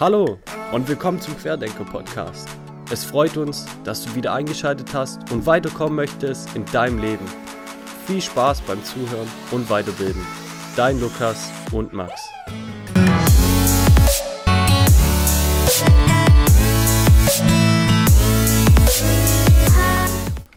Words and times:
Hallo 0.00 0.38
und 0.70 0.86
willkommen 0.86 1.20
zum 1.20 1.36
Querdenker 1.36 1.84
Podcast. 1.84 2.48
Es 2.88 3.04
freut 3.04 3.36
uns, 3.36 3.66
dass 3.82 4.04
du 4.04 4.14
wieder 4.14 4.32
eingeschaltet 4.32 4.94
hast 4.94 5.32
und 5.32 5.44
weiterkommen 5.44 5.96
möchtest 5.96 6.54
in 6.54 6.64
deinem 6.66 7.00
Leben. 7.00 7.24
Viel 8.06 8.22
Spaß 8.22 8.60
beim 8.60 8.84
Zuhören 8.84 9.26
und 9.50 9.68
Weiterbilden. 9.68 10.24
Dein 10.76 11.00
Lukas 11.00 11.50
und 11.72 11.92
Max. 11.92 12.28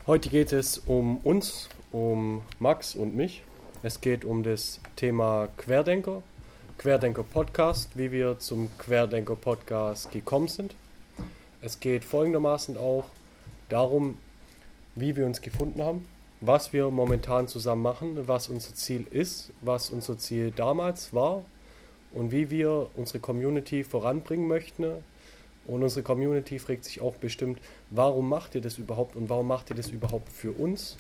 Heute 0.05 0.30
geht 0.30 0.54
es 0.54 0.78
um 0.78 1.18
uns, 1.18 1.68
um 1.92 2.44
Max 2.60 2.94
und 2.94 3.16
mich. 3.16 3.42
Es 3.82 4.02
geht 4.02 4.23
um 4.23 4.44
das 4.44 4.80
Thema 4.98 5.48
Querdenker, 5.58 6.21
Querdenker 6.82 7.21
Podcast, 7.21 7.95
wie 7.95 8.11
wir 8.11 8.39
zum 8.39 8.75
Querdenker 8.79 9.36
Podcast 9.36 10.11
gekommen 10.11 10.47
sind. 10.47 10.73
Es 11.61 11.79
geht 11.79 12.04
folgendermaßen 12.04 12.75
auch 12.75 13.06
darum, 13.69 14.18
wie 14.96 15.15
wir 15.15 15.28
uns 15.28 15.42
gefunden 15.42 15.83
haben, 15.83 16.07
was 16.39 16.73
wir 16.73 16.89
momentan 16.89 17.47
zusammen 17.47 17.83
machen, 17.83 18.28
was 18.28 18.50
unser 18.50 18.73
Ziel 18.73 19.06
ist, 19.11 19.51
was 19.61 19.92
unser 19.92 20.18
Ziel 20.18 20.50
damals 20.50 21.14
war 21.14 21.46
und 22.14 22.32
wie 22.32 22.50
wir 22.50 22.89
unsere 22.95 23.20
Community 23.20 23.84
voranbringen 23.84 24.48
möchten. 24.48 24.86
Und 25.68 25.84
unsere 25.84 26.01
Community 26.01 26.57
fragt 26.57 26.86
sich 26.86 27.00
auch 27.00 27.14
bestimmt, 27.14 27.59
warum 27.92 28.28
macht 28.28 28.56
ihr 28.56 28.61
das 28.61 28.79
überhaupt 28.79 29.15
und 29.15 29.29
warum 29.29 29.48
macht 29.48 29.70
ihr 29.70 29.75
das 29.75 29.89
überhaupt 29.89 30.32
für 30.32 30.51
uns? 30.51 30.98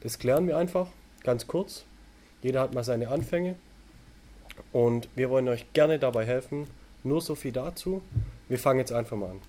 Das 0.00 0.18
klären 0.18 0.46
wir 0.46 0.56
einfach, 0.56 0.88
ganz 1.22 1.46
kurz. 1.46 1.84
Jeder 2.40 2.62
hat 2.62 2.74
mal 2.74 2.82
seine 2.82 3.08
Anfänge 3.08 3.56
und 4.72 5.08
wir 5.14 5.30
wollen 5.30 5.48
euch 5.48 5.72
gerne 5.72 5.98
dabei 5.98 6.24
helfen. 6.26 6.66
Nur 7.04 7.20
so 7.20 7.34
viel 7.34 7.52
dazu. 7.52 8.02
Wir 8.48 8.58
fangen 8.58 8.80
jetzt 8.80 8.92
einfach 8.92 9.16
mal 9.16 9.30
an. 9.30 9.40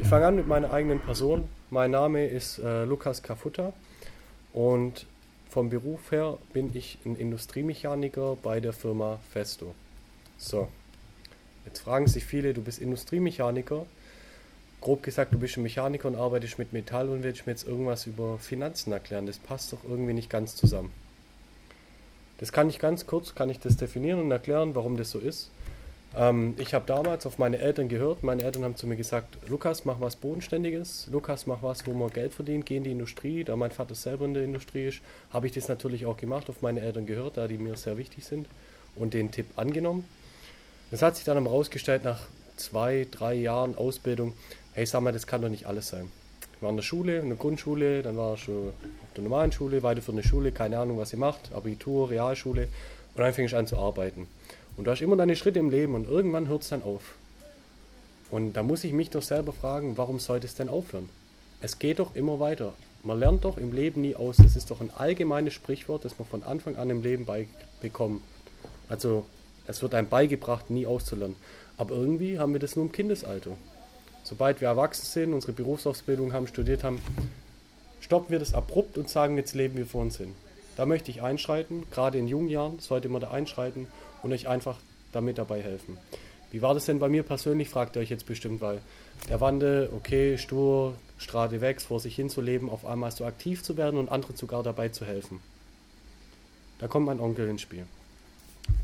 Ich 0.00 0.08
fange 0.08 0.26
an 0.26 0.36
mit 0.36 0.46
meiner 0.46 0.72
eigenen 0.72 1.00
Person. 1.00 1.48
Mein 1.70 1.90
Name 1.90 2.26
ist 2.26 2.58
äh, 2.58 2.84
Lukas 2.84 3.22
Kafutta 3.22 3.72
und 4.52 5.06
vom 5.50 5.70
Beruf 5.70 6.10
her 6.10 6.38
bin 6.52 6.70
ich 6.74 6.98
ein 7.04 7.16
Industriemechaniker 7.16 8.36
bei 8.42 8.60
der 8.60 8.72
Firma 8.72 9.20
Festo. 9.30 9.74
So, 10.36 10.68
jetzt 11.64 11.80
fragen 11.80 12.06
sich 12.06 12.24
viele, 12.24 12.54
du 12.54 12.62
bist 12.62 12.80
Industriemechaniker. 12.80 13.86
Grob 14.80 15.02
gesagt, 15.02 15.32
du 15.32 15.38
bist 15.38 15.56
ein 15.56 15.62
Mechaniker 15.62 16.08
und 16.08 16.16
arbeitest 16.16 16.58
mit 16.58 16.72
Metall 16.72 17.08
und 17.08 17.22
willst 17.22 17.46
mir 17.46 17.52
jetzt 17.52 17.66
irgendwas 17.66 18.06
über 18.06 18.38
Finanzen 18.38 18.92
erklären. 18.92 19.26
Das 19.26 19.38
passt 19.38 19.72
doch 19.72 19.84
irgendwie 19.88 20.12
nicht 20.12 20.28
ganz 20.28 20.56
zusammen. 20.56 20.92
Das 22.38 22.52
kann 22.52 22.68
ich 22.68 22.78
ganz 22.78 23.06
kurz, 23.06 23.34
kann 23.34 23.50
ich 23.50 23.60
das 23.60 23.76
definieren 23.76 24.20
und 24.20 24.30
erklären, 24.30 24.74
warum 24.74 24.96
das 24.96 25.10
so 25.10 25.18
ist. 25.18 25.50
Ähm, 26.16 26.54
ich 26.58 26.74
habe 26.74 26.84
damals 26.86 27.26
auf 27.26 27.38
meine 27.38 27.58
Eltern 27.58 27.88
gehört. 27.88 28.22
Meine 28.22 28.42
Eltern 28.42 28.64
haben 28.64 28.76
zu 28.76 28.86
mir 28.86 28.96
gesagt, 28.96 29.36
Lukas, 29.48 29.84
mach 29.84 30.00
was 30.00 30.16
Bodenständiges. 30.16 31.08
Lukas, 31.10 31.46
mach 31.46 31.62
was, 31.62 31.86
wo 31.86 31.92
man 31.92 32.10
Geld 32.10 32.32
verdient. 32.32 32.66
Geh 32.66 32.76
in 32.76 32.84
die 32.84 32.92
Industrie. 32.92 33.44
Da 33.44 33.56
mein 33.56 33.70
Vater 33.70 33.94
selber 33.94 34.24
in 34.24 34.34
der 34.34 34.44
Industrie 34.44 34.86
ist, 34.86 35.00
habe 35.30 35.46
ich 35.46 35.52
das 35.52 35.68
natürlich 35.68 36.06
auch 36.06 36.16
gemacht, 36.16 36.48
auf 36.50 36.62
meine 36.62 36.80
Eltern 36.80 37.06
gehört, 37.06 37.36
da 37.36 37.48
die 37.48 37.58
mir 37.58 37.76
sehr 37.76 37.98
wichtig 37.98 38.24
sind 38.24 38.46
und 38.94 39.14
den 39.14 39.30
Tipp 39.30 39.46
angenommen. 39.56 40.04
Das 40.90 41.02
hat 41.02 41.16
sich 41.16 41.24
dann 41.24 41.42
herausgestellt, 41.42 42.04
nach 42.04 42.20
zwei, 42.56 43.06
drei 43.10 43.34
Jahren 43.34 43.76
Ausbildung, 43.76 44.34
hey, 44.74 44.86
sag 44.86 45.02
mal, 45.02 45.12
das 45.12 45.26
kann 45.26 45.42
doch 45.42 45.48
nicht 45.48 45.66
alles 45.66 45.88
sein. 45.88 46.10
War 46.64 46.70
in 46.70 46.76
der 46.76 46.82
Schule, 46.82 47.18
in 47.18 47.28
der 47.28 47.36
Grundschule, 47.36 48.02
dann 48.02 48.16
war 48.16 48.36
ich 48.36 48.48
auf 48.48 48.72
der 49.14 49.22
normalen 49.22 49.52
Schule, 49.52 49.82
weiter 49.82 50.00
für 50.00 50.12
eine 50.12 50.22
Schule, 50.22 50.50
keine 50.50 50.78
Ahnung, 50.78 50.96
was 50.96 51.10
sie 51.10 51.18
macht, 51.18 51.52
Abitur, 51.52 52.08
Realschule 52.08 52.68
und 53.14 53.20
dann 53.20 53.34
fing 53.34 53.44
ich 53.44 53.54
an 53.54 53.66
zu 53.66 53.76
arbeiten. 53.76 54.26
Und 54.76 54.86
du 54.86 54.90
hast 54.90 55.02
immer 55.02 55.16
deine 55.16 55.36
Schritte 55.36 55.58
im 55.58 55.68
Leben 55.68 55.94
und 55.94 56.08
irgendwann 56.08 56.48
hört 56.48 56.62
es 56.62 56.70
dann 56.70 56.82
auf. 56.82 57.16
Und 58.30 58.54
da 58.54 58.62
muss 58.62 58.82
ich 58.82 58.94
mich 58.94 59.10
doch 59.10 59.20
selber 59.20 59.52
fragen, 59.52 59.98
warum 59.98 60.18
sollte 60.18 60.46
es 60.46 60.54
denn 60.54 60.70
aufhören? 60.70 61.10
Es 61.60 61.78
geht 61.78 61.98
doch 61.98 62.16
immer 62.16 62.40
weiter. 62.40 62.72
Man 63.02 63.18
lernt 63.18 63.44
doch 63.44 63.58
im 63.58 63.72
Leben 63.72 64.00
nie 64.00 64.16
aus. 64.16 64.38
Das 64.38 64.56
ist 64.56 64.70
doch 64.70 64.80
ein 64.80 64.90
allgemeines 64.96 65.52
Sprichwort, 65.52 66.06
das 66.06 66.18
man 66.18 66.26
von 66.26 66.42
Anfang 66.44 66.76
an 66.76 66.88
im 66.88 67.02
Leben 67.02 67.26
bekommt. 67.82 68.22
Also 68.88 69.26
es 69.66 69.82
wird 69.82 69.94
einem 69.94 70.08
beigebracht, 70.08 70.70
nie 70.70 70.86
auszulernen. 70.86 71.36
Aber 71.76 71.94
irgendwie 71.94 72.38
haben 72.38 72.54
wir 72.54 72.60
das 72.60 72.74
nur 72.74 72.86
im 72.86 72.92
Kindesalter. 72.92 73.50
Sobald 74.24 74.60
wir 74.60 74.68
erwachsen 74.68 75.04
sind, 75.04 75.34
unsere 75.34 75.52
Berufsausbildung 75.52 76.32
haben, 76.32 76.46
studiert 76.46 76.82
haben, 76.82 77.00
stoppen 78.00 78.30
wir 78.30 78.38
das 78.38 78.54
abrupt 78.54 78.98
und 78.98 79.08
sagen, 79.08 79.36
jetzt 79.36 79.54
leben 79.54 79.76
wir 79.76 79.86
vor 79.86 80.00
uns 80.00 80.16
hin. 80.16 80.34
Da 80.76 80.86
möchte 80.86 81.10
ich 81.10 81.22
einschreiten, 81.22 81.84
gerade 81.90 82.18
in 82.18 82.26
jungen 82.26 82.48
Jahren 82.48 82.78
sollte 82.80 83.08
man 83.08 83.20
da 83.20 83.30
einschreiten 83.30 83.86
und 84.22 84.32
euch 84.32 84.48
einfach 84.48 84.78
damit 85.12 85.38
dabei 85.38 85.62
helfen. 85.62 85.98
Wie 86.50 86.62
war 86.62 86.72
das 86.72 86.86
denn 86.86 86.98
bei 86.98 87.08
mir 87.08 87.22
persönlich, 87.22 87.68
fragt 87.68 87.96
ihr 87.96 88.02
euch 88.02 88.10
jetzt 88.10 88.26
bestimmt, 88.26 88.60
weil 88.60 88.80
der 89.28 89.40
Wande, 89.40 89.90
okay, 89.94 90.38
stur, 90.38 90.94
Strade 91.18 91.60
wächst, 91.60 91.86
vor 91.86 92.00
sich 92.00 92.16
hin 92.16 92.30
zu 92.30 92.40
leben, 92.40 92.70
auf 92.70 92.86
einmal 92.86 93.10
so 93.10 93.24
aktiv 93.24 93.62
zu 93.62 93.76
werden 93.76 93.98
und 93.98 94.08
anderen 94.08 94.36
sogar 94.36 94.62
dabei 94.62 94.88
zu 94.88 95.04
helfen. 95.04 95.40
Da 96.78 96.88
kommt 96.88 97.06
mein 97.06 97.20
Onkel 97.20 97.48
ins 97.48 97.62
Spiel. 97.62 97.86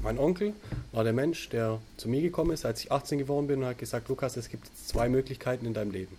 Mein 0.02 0.18
Onkel 0.18 0.54
war 0.92 1.04
der 1.04 1.12
Mensch, 1.12 1.50
der 1.50 1.78
zu 1.96 2.08
mir 2.08 2.22
gekommen 2.22 2.52
ist, 2.52 2.64
als 2.64 2.82
ich 2.82 2.90
18 2.90 3.18
geworden 3.18 3.46
bin 3.46 3.60
und 3.60 3.66
hat 3.66 3.78
gesagt, 3.78 4.08
Lukas, 4.08 4.36
es 4.36 4.48
gibt 4.48 4.66
zwei 4.86 5.08
Möglichkeiten 5.08 5.66
in 5.66 5.74
deinem 5.74 5.90
Leben. 5.90 6.16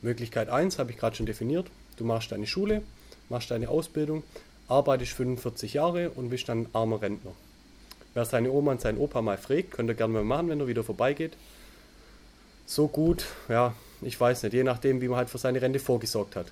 Möglichkeit 0.00 0.48
1 0.48 0.78
habe 0.78 0.90
ich 0.90 0.96
gerade 0.96 1.14
schon 1.14 1.26
definiert. 1.26 1.66
Du 1.96 2.04
machst 2.04 2.32
deine 2.32 2.46
Schule, 2.46 2.82
machst 3.28 3.50
deine 3.50 3.68
Ausbildung, 3.68 4.22
arbeitest 4.68 5.12
45 5.12 5.74
Jahre 5.74 6.10
und 6.10 6.30
bist 6.30 6.48
dann 6.48 6.62
ein 6.62 6.68
armer 6.72 7.02
Rentner. 7.02 7.32
Wer 8.14 8.24
seine 8.24 8.50
Oma 8.50 8.72
und 8.72 8.80
seinen 8.80 8.98
Opa 8.98 9.22
mal 9.22 9.38
fragt, 9.38 9.72
könnt 9.72 9.90
ihr 9.90 9.94
gerne 9.94 10.14
mal 10.14 10.24
machen, 10.24 10.48
wenn 10.48 10.60
er 10.60 10.66
wieder 10.66 10.84
vorbeigeht. 10.84 11.36
So 12.66 12.88
gut, 12.88 13.26
ja, 13.48 13.74
ich 14.00 14.18
weiß 14.18 14.44
nicht, 14.44 14.54
je 14.54 14.64
nachdem, 14.64 15.00
wie 15.00 15.08
man 15.08 15.18
halt 15.18 15.30
für 15.30 15.38
seine 15.38 15.60
Rente 15.60 15.78
vorgesorgt 15.78 16.36
hat. 16.36 16.46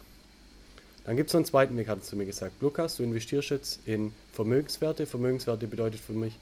Dann 1.05 1.17
gibt 1.17 1.31
es 1.31 1.35
noch 1.35 1.39
einen 1.41 1.47
zweiten 1.47 1.77
Weg, 1.77 1.89
hat 1.89 1.99
er 1.99 2.03
zu 2.03 2.17
mir 2.17 2.27
gesagt. 2.27 2.61
Lukas, 2.61 2.97
du 2.97 3.03
investierst 3.03 3.51
jetzt 3.51 3.81
in 3.87 4.13
Vermögenswerte. 4.33 5.07
Vermögenswerte 5.07 5.67
bedeutet 5.67 6.01
für 6.01 6.13
mich 6.13 6.39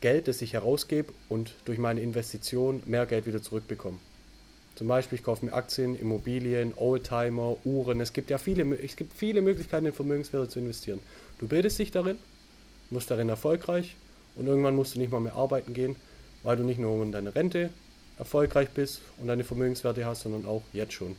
Geld, 0.00 0.28
das 0.28 0.40
ich 0.40 0.54
herausgebe 0.54 1.12
und 1.28 1.54
durch 1.64 1.78
meine 1.78 2.00
Investition 2.00 2.82
mehr 2.86 3.04
Geld 3.04 3.26
wieder 3.26 3.42
zurückbekomme. 3.42 3.98
Zum 4.76 4.86
Beispiel, 4.86 5.18
ich 5.18 5.24
kaufe 5.24 5.44
mir 5.44 5.52
Aktien, 5.52 5.98
Immobilien, 5.98 6.72
Oldtimer, 6.76 7.56
Uhren. 7.64 8.00
Es 8.00 8.12
gibt 8.12 8.30
ja 8.30 8.38
viele, 8.38 8.76
es 8.76 8.94
gibt 8.94 9.12
viele 9.12 9.42
Möglichkeiten, 9.42 9.86
in 9.86 9.92
Vermögenswerte 9.92 10.48
zu 10.48 10.60
investieren. 10.60 11.00
Du 11.38 11.48
bildest 11.48 11.80
dich 11.80 11.90
darin, 11.90 12.16
wirst 12.90 13.10
darin 13.10 13.28
erfolgreich 13.28 13.96
und 14.36 14.46
irgendwann 14.46 14.76
musst 14.76 14.94
du 14.94 15.00
nicht 15.00 15.10
mal 15.10 15.20
mehr 15.20 15.34
arbeiten 15.34 15.74
gehen, 15.74 15.96
weil 16.44 16.56
du 16.56 16.62
nicht 16.62 16.78
nur 16.78 17.02
in 17.02 17.10
deiner 17.10 17.34
Rente 17.34 17.70
erfolgreich 18.18 18.68
bist 18.70 19.00
und 19.18 19.26
deine 19.26 19.42
Vermögenswerte 19.42 20.06
hast, 20.06 20.22
sondern 20.22 20.46
auch 20.46 20.62
jetzt 20.72 20.92
schon. 20.92 21.16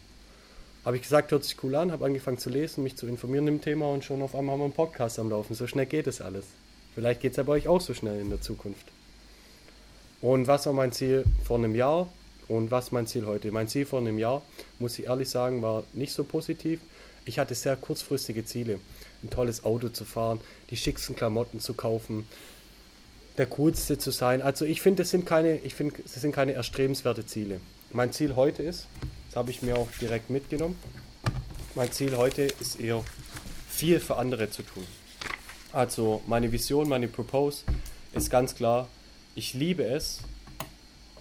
Habe 0.85 0.95
ich 0.95 1.01
gesagt, 1.03 1.31
hört 1.31 1.43
sich 1.43 1.61
cool 1.63 1.75
an, 1.75 1.91
habe 1.91 2.05
angefangen 2.05 2.37
zu 2.37 2.49
lesen, 2.49 2.83
mich 2.83 2.95
zu 2.95 3.05
informieren 3.05 3.47
im 3.47 3.61
Thema 3.61 3.91
und 3.91 4.05
schon 4.05 4.21
auf 4.21 4.33
einmal 4.33 4.53
haben 4.53 4.61
wir 4.61 4.65
einen 4.65 4.73
Podcast 4.73 5.19
am 5.19 5.29
Laufen. 5.29 5.53
So 5.53 5.67
schnell 5.67 5.85
geht 5.85 6.07
es 6.07 6.21
alles. 6.21 6.45
Vielleicht 6.95 7.21
geht 7.21 7.31
es 7.31 7.37
ja 7.37 7.43
bei 7.43 7.53
euch 7.53 7.67
auch 7.67 7.81
so 7.81 7.93
schnell 7.93 8.19
in 8.19 8.29
der 8.29 8.41
Zukunft. 8.41 8.85
Und 10.21 10.47
was 10.47 10.65
war 10.65 10.73
mein 10.73 10.91
Ziel 10.93 11.25
vor 11.43 11.57
einem 11.57 11.75
Jahr 11.75 12.07
und 12.47 12.71
was 12.71 12.91
mein 12.91 13.07
Ziel 13.07 13.25
heute? 13.25 13.51
Mein 13.51 13.67
Ziel 13.67 13.85
vor 13.85 13.99
einem 13.99 14.17
Jahr, 14.17 14.41
muss 14.79 14.97
ich 14.97 15.07
ehrlich 15.07 15.29
sagen, 15.29 15.61
war 15.61 15.83
nicht 15.93 16.13
so 16.13 16.23
positiv. 16.23 16.79
Ich 17.25 17.39
hatte 17.39 17.55
sehr 17.55 17.75
kurzfristige 17.75 18.45
Ziele. 18.45 18.79
Ein 19.21 19.29
tolles 19.29 19.65
Auto 19.65 19.89
zu 19.89 20.05
fahren, 20.05 20.39
die 20.69 20.77
schicksten 20.77 21.15
Klamotten 21.15 21.59
zu 21.59 21.73
kaufen, 21.73 22.25
der 23.37 23.47
coolste 23.47 23.97
zu 23.97 24.11
sein. 24.11 24.41
Also 24.41 24.65
ich 24.65 24.81
finde, 24.81 25.03
das 25.03 25.09
sind 25.09 25.25
keine, 25.25 25.57
ich 25.57 25.75
finde, 25.75 25.95
das 26.01 26.21
sind 26.21 26.33
keine 26.33 26.53
erstrebenswerte 26.53 27.25
Ziele. 27.25 27.59
Mein 27.91 28.13
Ziel 28.13 28.35
heute 28.35 28.63
ist, 28.63 28.87
das 29.29 29.35
habe 29.35 29.51
ich 29.51 29.61
mir 29.61 29.77
auch 29.77 29.87
direkt 30.01 30.31
mitgenommen. 30.31 30.75
Mein 31.75 31.91
Ziel 31.91 32.17
heute 32.17 32.43
ist 32.43 32.79
eher 32.79 33.03
viel 33.69 33.99
für 33.99 34.17
andere 34.17 34.49
zu 34.49 34.63
tun. 34.63 34.85
Also 35.71 36.23
meine 36.25 36.51
Vision, 36.51 36.89
meine 36.89 37.07
Propose 37.07 37.63
ist 38.13 38.31
ganz 38.31 38.55
klar, 38.55 38.87
ich 39.35 39.53
liebe 39.53 39.83
es, 39.83 40.21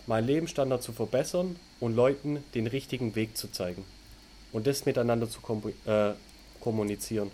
meinen 0.07 0.27
Lebensstandard 0.27 0.83
zu 0.83 0.93
verbessern 0.93 1.57
und 1.81 1.95
Leuten 1.95 2.43
den 2.55 2.67
richtigen 2.67 3.15
Weg 3.15 3.37
zu 3.37 3.49
zeigen 3.53 3.85
und 4.53 4.67
das 4.67 4.87
miteinander 4.87 5.29
zu 5.29 5.41
äh, 5.85 6.13
kommunizieren. 6.61 7.31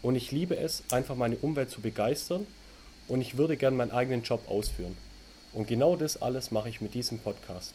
Und 0.00 0.16
ich 0.16 0.32
liebe 0.32 0.56
es, 0.56 0.84
einfach 0.90 1.16
meine 1.16 1.36
Umwelt 1.36 1.68
zu 1.68 1.82
begeistern 1.82 2.46
und 3.08 3.20
ich 3.20 3.36
würde 3.36 3.58
gern 3.58 3.76
meinen 3.76 3.90
eigenen 3.90 4.22
Job 4.22 4.48
ausführen. 4.48 4.96
Und 5.52 5.68
genau 5.68 5.96
das 5.96 6.22
alles 6.22 6.50
mache 6.50 6.70
ich 6.70 6.80
mit 6.80 6.94
diesem 6.94 7.18
Podcast. 7.18 7.74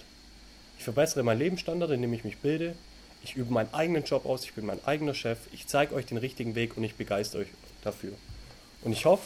Ich 0.78 0.84
verbessere 0.84 1.24
meinen 1.24 1.40
Lebensstandard, 1.40 1.92
indem 1.92 2.14
ich 2.14 2.24
mich 2.24 2.38
bilde. 2.38 2.76
Ich 3.24 3.36
übe 3.36 3.54
meinen 3.54 3.74
eigenen 3.74 4.04
Job 4.04 4.26
aus, 4.26 4.44
ich 4.44 4.54
bin 4.54 4.66
mein 4.66 4.84
eigener 4.86 5.14
Chef. 5.14 5.40
Ich 5.54 5.68
zeige 5.68 5.96
euch 5.96 6.06
den 6.06 6.18
richtigen 6.18 6.56
Weg 6.56 6.76
und 6.76 6.84
ich 6.84 6.96
begeistere 6.96 7.44
euch 7.44 7.48
dafür. 7.82 8.12
Und 8.82 8.92
ich 8.92 9.06
hoffe, 9.06 9.24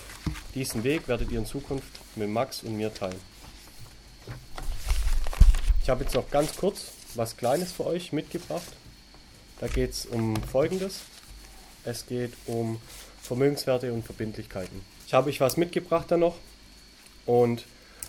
diesen 0.53 0.83
Weg 0.83 1.07
werdet 1.07 1.31
ihr 1.31 1.39
in 1.39 1.47
Zukunft 1.47 1.99
mit 2.15 2.29
Max 2.29 2.61
und 2.61 2.77
mir 2.77 2.93
teilen. 2.93 3.19
Ich 5.81 5.89
habe 5.89 6.03
jetzt 6.03 6.13
noch 6.13 6.29
ganz 6.29 6.55
kurz 6.55 6.91
was 7.15 7.37
Kleines 7.37 7.71
für 7.71 7.85
euch 7.85 8.13
mitgebracht. 8.13 8.73
Da 9.59 9.67
geht 9.67 9.91
es 9.91 10.05
um 10.05 10.35
Folgendes. 10.43 11.01
Es 11.83 12.05
geht 12.05 12.33
um 12.45 12.79
Vermögenswerte 13.21 13.91
und 13.93 14.03
Verbindlichkeiten. 14.03 14.81
Ich 15.07 15.13
habe 15.13 15.29
euch 15.29 15.39
was 15.39 15.57
mitgebracht 15.57 16.11
da 16.11 16.17
noch 16.17 16.35
und 17.25 17.63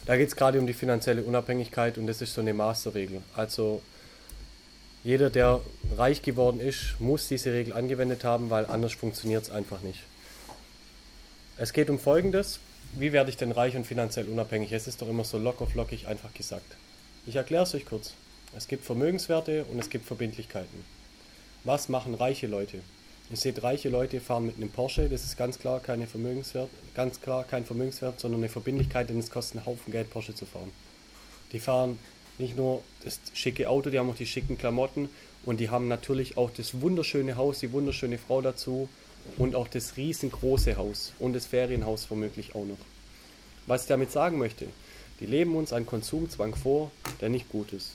Da 0.09 0.17
geht 0.17 0.29
es 0.29 0.37
gerade 0.37 0.59
um 0.59 0.67
die 0.67 0.73
finanzielle 0.73 1.23
Unabhängigkeit 1.23 1.99
und 1.99 2.07
das 2.07 2.23
ist 2.23 2.33
so 2.33 2.41
eine 2.41 2.55
Masterregel. 2.55 3.21
Also 3.37 3.83
jeder, 5.05 5.29
der 5.29 5.61
reich 5.99 6.23
geworden 6.23 6.61
ist, 6.61 6.99
muss 6.99 7.29
diese 7.29 7.53
Regel 7.53 7.75
angewendet 7.75 8.25
haben, 8.25 8.49
weil 8.49 8.65
anders 8.65 8.95
funktioniert 8.95 9.43
es 9.43 9.51
einfach 9.51 9.83
nicht. 9.83 10.01
Es 11.59 11.75
geht 11.75 11.91
um 11.91 11.99
Folgendes. 11.99 12.59
Wie 12.95 13.13
werde 13.13 13.29
ich 13.29 13.37
denn 13.37 13.53
reich 13.53 13.77
und 13.77 13.87
finanziell 13.87 14.29
unabhängig? 14.29 14.73
Es 14.73 14.89
ist 14.89 15.03
doch 15.03 15.11
immer 15.11 15.25
so 15.25 15.37
locker 15.37 15.67
flockig 15.67 16.07
einfach 16.07 16.33
gesagt. 16.33 16.75
Ich 17.27 17.37
erkläre 17.37 17.65
es 17.65 17.75
euch 17.75 17.85
kurz. 17.85 18.15
Es 18.57 18.67
gibt 18.67 18.87
Vermögenswerte 18.87 19.65
und 19.65 19.79
es 19.79 19.91
gibt 19.91 20.07
Verbindlichkeiten. 20.07 20.87
Was 21.65 21.91
machen 21.91 22.15
reiche 22.15 22.47
Leute? 22.47 22.79
Ihr 23.31 23.37
seht, 23.37 23.63
reiche 23.63 23.91
Leute 23.91 24.21
fahren 24.21 24.47
mit 24.47 24.57
einem 24.57 24.71
Porsche, 24.71 25.11
das 25.11 25.25
ist 25.25 25.37
ganz 25.37 25.59
klar 25.59 25.81
keine 25.81 26.07
Vermögenswert, 26.07 26.71
ganz 26.95 27.21
klar 27.21 27.45
kein 27.45 27.67
Vermögenswert, 27.67 28.19
sondern 28.19 28.41
eine 28.41 28.49
Verbindlichkeit, 28.49 29.11
denn 29.11 29.19
es 29.19 29.31
kostet 29.31 29.59
einen 29.59 29.67
Haufen 29.67 29.93
Geld, 29.93 30.09
Porsche 30.09 30.35
zu 30.35 30.47
fahren. 30.47 30.73
Die 31.53 31.61
fahren 31.61 31.99
nicht 32.39 32.57
nur 32.57 32.83
das 33.05 33.21
schicke 33.35 33.69
Auto, 33.69 33.91
die 33.91 33.99
haben 33.99 34.09
auch 34.09 34.17
die 34.17 34.27
schicken 34.27 34.57
Klamotten 34.57 35.11
und 35.45 35.61
die 35.61 35.69
haben 35.69 35.89
natürlich 35.89 36.39
auch 36.39 36.51
das 36.51 36.81
wunderschöne 36.81 37.37
Haus, 37.37 37.59
die 37.59 37.73
wunderschöne 37.73 38.17
Frau 38.17 38.41
dazu 38.41 38.89
und 39.37 39.55
auch 39.55 39.69
das 39.69 39.99
riesengroße 39.99 40.77
Haus 40.77 41.13
und 41.19 41.35
das 41.35 41.45
Ferienhaus 41.45 42.11
womöglich 42.11 42.55
auch 42.55 42.65
noch. 42.65 42.79
Was 43.67 43.83
ich 43.83 43.89
damit 43.89 44.11
sagen 44.11 44.39
möchte, 44.39 44.69
die 45.21 45.27
leben 45.27 45.55
uns 45.55 45.75
einen 45.75 45.85
Konsumzwang 45.85 46.55
vor, 46.55 46.91
der 47.21 47.29
nicht 47.29 47.51
gut 47.51 47.75
ist. 47.75 47.91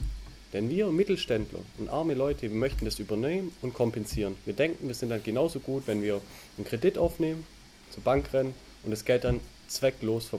Denn 0.53 0.69
wir 0.69 0.87
Mittelständler 0.87 1.59
und 1.79 1.89
arme 1.89 2.13
Leute, 2.13 2.43
wir 2.43 2.51
möchten 2.51 2.85
das 2.85 2.99
übernehmen 2.99 3.51
und 3.63 3.73
kompensieren. 3.73 4.35
Wir 4.45 4.53
denken, 4.53 4.87
wir 4.87 4.93
sind 4.93 5.09
dann 5.09 5.23
genauso 5.23 5.59
gut, 5.59 5.87
wenn 5.87 6.03
wir 6.03 6.21
einen 6.57 6.67
Kredit 6.67 6.97
aufnehmen, 6.97 7.45
zur 7.89 8.03
Bank 8.03 8.31
rennen 8.33 8.53
und 8.83 8.91
das 8.91 9.03
Geld 9.03 9.23
dann 9.23 9.39
zwecklos 9.67 10.29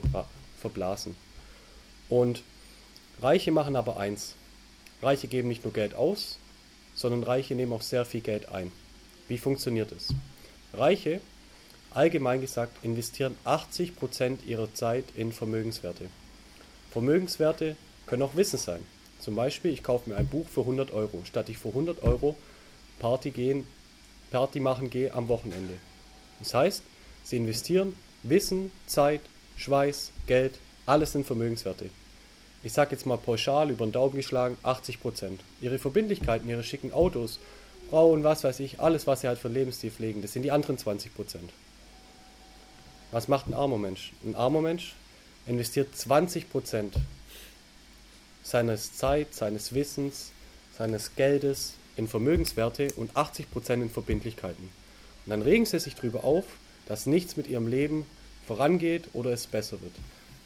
verblasen. 0.59 1.15
Und 2.07 2.43
Reiche 3.21 3.51
machen 3.51 3.75
aber 3.75 3.97
eins. 3.97 4.35
Reiche 5.01 5.27
geben 5.27 5.49
nicht 5.49 5.63
nur 5.65 5.73
Geld 5.73 5.95
aus, 5.95 6.39
sondern 6.93 7.23
Reiche 7.23 7.55
nehmen 7.55 7.73
auch 7.73 7.81
sehr 7.81 8.05
viel 8.05 8.21
Geld 8.21 8.49
ein. 8.49 8.71
Wie 9.27 9.37
funktioniert 9.37 9.91
es? 9.91 10.13
Reiche, 10.73 11.19
allgemein 11.91 12.39
gesagt, 12.39 12.83
investieren 12.83 13.35
80% 13.45 14.45
ihrer 14.45 14.73
Zeit 14.73 15.05
in 15.15 15.33
Vermögenswerte. 15.33 16.09
Vermögenswerte 16.91 17.75
können 18.05 18.21
auch 18.21 18.35
Wissen 18.35 18.59
sein. 18.59 18.94
Zum 19.25 19.33
Beispiel, 19.33 19.71
ich 19.71 19.81
kaufe 19.81 20.07
mir 20.07 20.17
ein 20.17 20.27
Buch 20.27 20.47
für 20.47 20.61
100 20.61 20.93
Euro, 20.93 21.23
statt 21.25 21.49
ich 21.49 21.57
für 21.57 21.69
100 21.69 22.03
Euro 22.03 22.35
Party, 22.99 23.31
gehen, 23.31 23.65
Party 24.29 24.59
machen 24.59 24.91
gehe 24.91 25.11
am 25.15 25.29
Wochenende. 25.29 25.73
Das 26.37 26.53
heißt, 26.53 26.83
sie 27.23 27.37
investieren 27.37 27.95
Wissen, 28.21 28.71
Zeit, 28.85 29.21
Schweiß, 29.57 30.11
Geld, 30.27 30.59
alles 30.85 31.15
in 31.15 31.23
Vermögenswerte. 31.23 31.89
Ich 32.61 32.73
sage 32.73 32.91
jetzt 32.91 33.07
mal 33.07 33.17
pauschal 33.17 33.71
über 33.71 33.87
den 33.87 33.93
Daumen 33.93 34.13
geschlagen 34.13 34.57
80%. 34.63 35.39
Ihre 35.59 35.79
Verbindlichkeiten, 35.79 36.47
ihre 36.47 36.63
schicken 36.63 36.93
Autos, 36.93 37.39
Frau 37.89 38.11
und 38.11 38.23
was 38.23 38.43
weiß 38.43 38.59
ich, 38.59 38.79
alles, 38.79 39.07
was 39.07 39.21
sie 39.21 39.27
halt 39.27 39.39
für 39.39 39.47
Lebensstil 39.47 39.89
pflegen, 39.89 40.21
das 40.21 40.33
sind 40.33 40.43
die 40.43 40.51
anderen 40.51 40.77
20%. 40.77 41.09
Was 43.11 43.27
macht 43.27 43.47
ein 43.47 43.55
armer 43.55 43.79
Mensch? 43.79 44.13
Ein 44.23 44.35
armer 44.35 44.61
Mensch 44.61 44.93
investiert 45.47 45.95
20% 45.95 46.91
seines 48.45 48.95
Zeit, 48.95 49.33
seines 49.33 49.73
Wissens, 49.73 50.31
seines 50.77 51.15
Geldes 51.15 51.73
in 51.97 52.07
Vermögenswerte 52.07 52.89
und 52.95 53.11
80% 53.13 53.73
in 53.73 53.89
Verbindlichkeiten. 53.89 54.69
Und 55.25 55.29
dann 55.31 55.41
regen 55.41 55.65
sie 55.65 55.79
sich 55.79 55.95
darüber 55.95 56.23
auf, 56.23 56.45
dass 56.87 57.07
nichts 57.07 57.37
mit 57.37 57.47
ihrem 57.47 57.67
Leben 57.67 58.05
vorangeht 58.45 59.09
oder 59.13 59.31
es 59.31 59.47
besser 59.47 59.81
wird. 59.81 59.93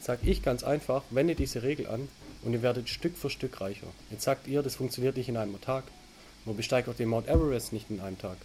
Sag 0.00 0.20
ich 0.24 0.42
ganz 0.42 0.64
einfach, 0.64 1.02
wende 1.10 1.34
diese 1.34 1.62
Regel 1.62 1.88
an 1.88 2.08
und 2.42 2.54
ihr 2.54 2.62
werdet 2.62 2.88
Stück 2.88 3.18
für 3.18 3.28
Stück 3.28 3.60
reicher. 3.60 3.88
Jetzt 4.10 4.22
sagt 4.22 4.48
ihr, 4.48 4.62
das 4.62 4.76
funktioniert 4.76 5.18
nicht 5.18 5.28
in 5.28 5.36
einem 5.36 5.60
Tag. 5.60 5.84
Man 6.46 6.56
besteigt 6.56 6.88
auch 6.88 6.94
den 6.94 7.10
Mount 7.10 7.28
Everest 7.28 7.74
nicht 7.74 7.90
in 7.90 8.00
einem 8.00 8.18
Tag. 8.18 8.38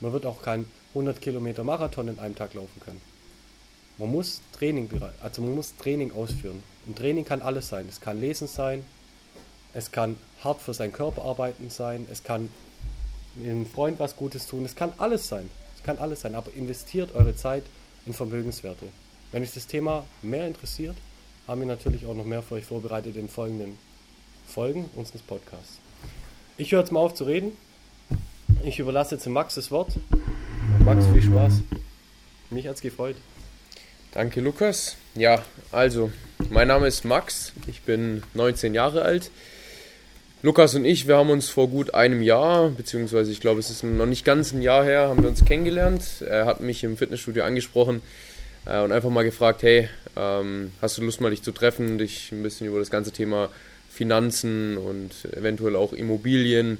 Man 0.00 0.12
wird 0.12 0.26
auch 0.26 0.42
kein 0.42 0.64
100 0.90 1.20
Kilometer 1.20 1.62
Marathon 1.62 2.08
in 2.08 2.18
einem 2.18 2.34
Tag 2.34 2.54
laufen 2.54 2.80
können. 2.84 3.00
Man 4.00 4.10
muss 4.10 4.40
Training, 4.58 4.88
also 5.22 5.42
man 5.42 5.54
muss 5.54 5.76
Training 5.76 6.10
ausführen. 6.12 6.62
Und 6.86 6.96
Training 6.96 7.26
kann 7.26 7.42
alles 7.42 7.68
sein. 7.68 7.86
Es 7.86 8.00
kann 8.00 8.18
Lesen 8.18 8.48
sein, 8.48 8.82
es 9.74 9.92
kann 9.92 10.16
hart 10.42 10.62
für 10.62 10.72
seinen 10.72 10.92
Körper 10.92 11.22
arbeiten 11.22 11.68
sein, 11.68 12.06
es 12.10 12.24
kann 12.24 12.48
einem 13.38 13.66
Freund 13.66 14.00
was 14.00 14.16
Gutes 14.16 14.46
tun, 14.46 14.64
es 14.64 14.74
kann 14.74 14.94
alles 14.96 15.28
sein. 15.28 15.50
Es 15.76 15.82
kann 15.82 15.98
alles 15.98 16.22
sein, 16.22 16.34
aber 16.34 16.50
investiert 16.54 17.14
eure 17.14 17.36
Zeit 17.36 17.62
in 18.06 18.14
Vermögenswerte. 18.14 18.86
Wenn 19.32 19.42
euch 19.42 19.52
das 19.52 19.66
Thema 19.66 20.06
mehr 20.22 20.46
interessiert, 20.46 20.96
haben 21.46 21.60
wir 21.60 21.68
natürlich 21.68 22.06
auch 22.06 22.14
noch 22.14 22.24
mehr 22.24 22.42
für 22.42 22.54
euch 22.54 22.64
vorbereitet 22.64 23.16
in 23.16 23.28
folgenden 23.28 23.78
Folgen 24.46 24.88
unseres 24.96 25.20
Podcasts. 25.20 25.78
Ich 26.56 26.72
höre 26.72 26.80
jetzt 26.80 26.90
mal 26.90 27.00
auf 27.00 27.14
zu 27.14 27.24
reden. 27.24 27.52
Ich 28.64 28.78
überlasse 28.78 29.16
jetzt 29.16 29.26
Max 29.26 29.56
das 29.56 29.70
Wort. 29.70 29.92
Max, 30.84 31.06
viel 31.06 31.22
Spaß. 31.22 31.60
Mich 32.48 32.66
hat 32.66 32.76
es 32.76 32.80
gefreut. 32.80 33.16
Danke, 34.12 34.40
Lukas. 34.40 34.96
Ja, 35.14 35.44
also, 35.70 36.10
mein 36.50 36.66
Name 36.66 36.88
ist 36.88 37.04
Max. 37.04 37.52
Ich 37.68 37.82
bin 37.82 38.24
19 38.34 38.74
Jahre 38.74 39.02
alt. 39.02 39.30
Lukas 40.42 40.74
und 40.74 40.84
ich, 40.84 41.06
wir 41.06 41.16
haben 41.16 41.30
uns 41.30 41.48
vor 41.48 41.68
gut 41.68 41.94
einem 41.94 42.20
Jahr, 42.20 42.70
beziehungsweise 42.70 43.30
ich 43.30 43.40
glaube, 43.40 43.60
es 43.60 43.70
ist 43.70 43.84
noch 43.84 44.06
nicht 44.06 44.24
ganz 44.24 44.52
ein 44.52 44.62
Jahr 44.62 44.84
her, 44.84 45.08
haben 45.08 45.22
wir 45.22 45.28
uns 45.28 45.44
kennengelernt. 45.44 46.02
Er 46.26 46.46
hat 46.46 46.60
mich 46.60 46.82
im 46.82 46.96
Fitnessstudio 46.96 47.44
angesprochen 47.44 48.02
äh, 48.66 48.80
und 48.80 48.90
einfach 48.90 49.10
mal 49.10 49.22
gefragt, 49.22 49.62
hey, 49.62 49.88
ähm, 50.16 50.72
hast 50.82 50.98
du 50.98 51.02
Lust 51.02 51.20
mal 51.20 51.30
dich 51.30 51.42
zu 51.42 51.52
treffen, 51.52 51.98
dich 51.98 52.32
ein 52.32 52.42
bisschen 52.42 52.66
über 52.66 52.80
das 52.80 52.90
ganze 52.90 53.12
Thema 53.12 53.48
Finanzen 53.88 54.76
und 54.76 55.12
eventuell 55.36 55.76
auch 55.76 55.92
Immobilien 55.92 56.78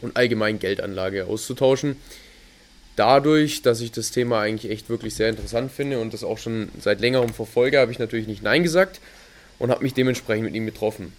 und 0.00 0.16
allgemein 0.16 0.58
Geldanlage 0.58 1.26
auszutauschen 1.26 1.96
dadurch, 2.96 3.62
dass 3.62 3.80
ich 3.80 3.92
das 3.92 4.10
Thema 4.10 4.40
eigentlich 4.40 4.70
echt 4.70 4.88
wirklich 4.88 5.14
sehr 5.14 5.28
interessant 5.28 5.72
finde 5.72 5.98
und 5.98 6.14
das 6.14 6.24
auch 6.24 6.38
schon 6.38 6.68
seit 6.80 7.00
längerem 7.00 7.30
verfolge, 7.30 7.78
habe 7.78 7.92
ich 7.92 7.98
natürlich 7.98 8.26
nicht 8.26 8.42
Nein 8.42 8.62
gesagt 8.62 9.00
und 9.58 9.70
habe 9.70 9.82
mich 9.82 9.94
dementsprechend 9.94 10.44
mit 10.44 10.54
ihm 10.54 10.66
getroffen. 10.66 11.12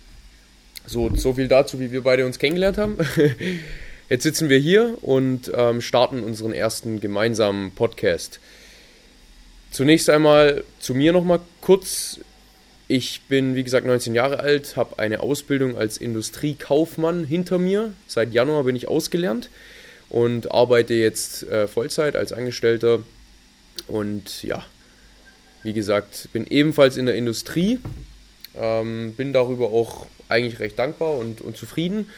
So, 0.85 1.13
so 1.15 1.33
viel 1.33 1.47
dazu, 1.47 1.79
wie 1.79 1.91
wir 1.91 2.03
beide 2.03 2.25
uns 2.25 2.39
kennengelernt 2.39 2.77
haben. 2.77 2.97
Jetzt 4.09 4.23
sitzen 4.23 4.49
wir 4.49 4.59
hier 4.59 4.97
und 5.01 5.51
ähm, 5.55 5.81
starten 5.81 6.23
unseren 6.23 6.53
ersten 6.53 6.99
gemeinsamen 6.99 7.71
Podcast. 7.71 8.39
Zunächst 9.71 10.09
einmal 10.09 10.63
zu 10.79 10.93
mir 10.93 11.11
nochmal 11.11 11.39
kurz. 11.61 12.19
Ich 12.87 13.21
bin, 13.27 13.55
wie 13.55 13.63
gesagt, 13.63 13.87
19 13.87 14.13
Jahre 14.13 14.41
alt, 14.41 14.77
habe 14.77 14.99
eine 14.99 15.21
Ausbildung 15.21 15.75
als 15.75 15.97
Industriekaufmann 15.97 17.25
hinter 17.25 17.57
mir. 17.57 17.93
Seit 18.05 18.31
Januar 18.31 18.63
bin 18.65 18.75
ich 18.75 18.87
ausgelernt 18.87 19.49
und 20.09 20.51
arbeite 20.51 20.93
jetzt 20.93 21.43
äh, 21.43 21.67
Vollzeit 21.67 22.15
als 22.15 22.33
Angestellter. 22.33 23.03
Und 23.87 24.43
ja, 24.43 24.65
wie 25.63 25.73
gesagt, 25.73 26.29
bin 26.31 26.45
ebenfalls 26.47 26.97
in 26.97 27.05
der 27.05 27.15
Industrie, 27.15 27.79
ähm, 28.55 29.13
bin 29.15 29.33
darüber 29.33 29.71
auch 29.71 30.07
eigentlich 30.29 30.59
recht 30.59 30.79
dankbar 30.79 31.17
und, 31.17 31.41
und 31.41 31.57
zufrieden. 31.57 32.09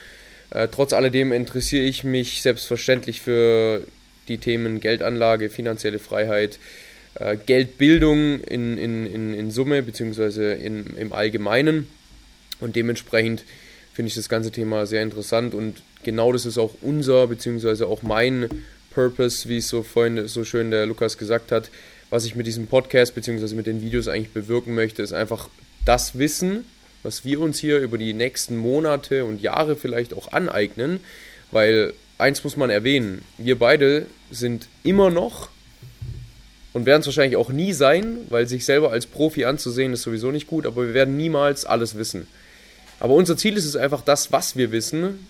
Äh, 0.49 0.67
trotz 0.69 0.93
alledem 0.93 1.31
interessiere 1.33 1.83
ich 1.83 2.03
mich 2.03 2.41
selbstverständlich 2.41 3.21
für 3.21 3.83
die 4.27 4.37
Themen 4.37 4.79
Geldanlage, 4.79 5.49
finanzielle 5.49 5.99
Freiheit, 5.99 6.59
äh, 7.15 7.37
Geldbildung 7.37 8.41
in, 8.41 8.77
in, 8.77 9.05
in, 9.05 9.33
in 9.33 9.51
Summe 9.51 9.81
bzw. 9.83 10.53
im 10.53 11.13
Allgemeinen. 11.13 11.87
Und 12.59 12.75
dementsprechend 12.75 13.43
finde 13.97 14.09
ich 14.09 14.15
das 14.15 14.29
ganze 14.29 14.51
Thema 14.51 14.85
sehr 14.85 15.01
interessant 15.01 15.55
und 15.55 15.81
genau 16.03 16.31
das 16.31 16.45
ist 16.45 16.59
auch 16.59 16.75
unser, 16.83 17.25
beziehungsweise 17.25 17.87
auch 17.87 18.03
mein 18.03 18.47
Purpose, 18.91 19.49
wie 19.49 19.57
es 19.57 19.69
so 19.69 19.81
vorhin 19.81 20.27
so 20.27 20.43
schön 20.43 20.69
der 20.69 20.85
Lukas 20.85 21.17
gesagt 21.17 21.51
hat, 21.51 21.71
was 22.11 22.23
ich 22.23 22.35
mit 22.35 22.45
diesem 22.45 22.67
Podcast, 22.67 23.15
beziehungsweise 23.15 23.55
mit 23.55 23.65
den 23.65 23.81
Videos 23.81 24.07
eigentlich 24.07 24.33
bewirken 24.33 24.75
möchte, 24.75 25.01
ist 25.01 25.13
einfach 25.13 25.49
das 25.83 26.19
Wissen, 26.19 26.63
was 27.01 27.25
wir 27.25 27.39
uns 27.39 27.57
hier 27.57 27.79
über 27.79 27.97
die 27.97 28.13
nächsten 28.13 28.55
Monate 28.55 29.25
und 29.25 29.41
Jahre 29.41 29.75
vielleicht 29.75 30.13
auch 30.13 30.31
aneignen, 30.31 30.99
weil 31.49 31.91
eins 32.19 32.43
muss 32.43 32.55
man 32.55 32.69
erwähnen, 32.69 33.23
wir 33.39 33.57
beide 33.57 34.05
sind 34.29 34.67
immer 34.83 35.09
noch 35.09 35.49
und 36.73 36.85
werden 36.85 36.99
es 36.99 37.07
wahrscheinlich 37.07 37.37
auch 37.37 37.49
nie 37.49 37.73
sein, 37.73 38.19
weil 38.29 38.47
sich 38.47 38.63
selber 38.63 38.91
als 38.91 39.07
Profi 39.07 39.45
anzusehen 39.45 39.93
ist 39.93 40.03
sowieso 40.03 40.29
nicht 40.29 40.45
gut, 40.45 40.67
aber 40.67 40.85
wir 40.85 40.93
werden 40.93 41.17
niemals 41.17 41.65
alles 41.65 41.97
wissen. 41.97 42.27
Aber 42.99 43.13
unser 43.13 43.37
Ziel 43.37 43.57
ist 43.57 43.65
es 43.65 43.75
einfach, 43.75 44.01
das, 44.01 44.31
was 44.31 44.55
wir 44.55 44.71
wissen, 44.71 45.27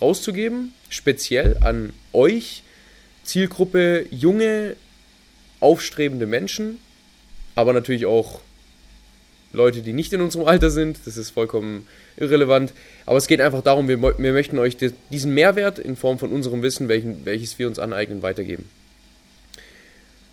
rauszugeben, 0.00 0.72
speziell 0.88 1.58
an 1.60 1.92
euch, 2.12 2.62
Zielgruppe 3.22 4.06
junge, 4.10 4.76
aufstrebende 5.60 6.26
Menschen, 6.26 6.78
aber 7.54 7.72
natürlich 7.72 8.06
auch 8.06 8.40
Leute, 9.52 9.82
die 9.82 9.92
nicht 9.92 10.12
in 10.12 10.20
unserem 10.20 10.46
Alter 10.46 10.70
sind, 10.70 10.98
das 11.06 11.16
ist 11.16 11.30
vollkommen 11.30 11.86
irrelevant. 12.16 12.72
Aber 13.06 13.16
es 13.16 13.26
geht 13.26 13.40
einfach 13.40 13.62
darum, 13.62 13.88
wir, 13.88 14.02
wir 14.02 14.32
möchten 14.32 14.58
euch 14.58 14.76
diesen 14.76 15.34
Mehrwert 15.34 15.78
in 15.78 15.96
Form 15.96 16.18
von 16.18 16.32
unserem 16.32 16.62
Wissen, 16.62 16.88
welchen, 16.88 17.24
welches 17.24 17.58
wir 17.58 17.68
uns 17.68 17.78
aneignen, 17.78 18.22
weitergeben. 18.22 18.68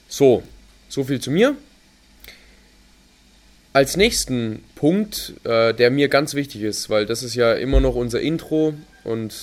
So, 0.08 0.44
so 0.90 1.04
viel 1.04 1.22
zu 1.22 1.32
mir. 1.32 1.56
Als 3.74 3.96
nächsten 3.96 4.64
Punkt, 4.76 5.34
äh, 5.44 5.74
der 5.74 5.92
mir 5.92 6.10
ganz 6.10 6.34
wichtig 6.34 6.62
ist, 6.64 6.90
weil 6.90 7.06
das 7.06 7.24
ist 7.24 7.36
ja 7.36 7.54
immer 7.54 7.80
noch 7.80 7.96
unser 7.96 8.20
Intro 8.20 8.74
und 9.04 9.34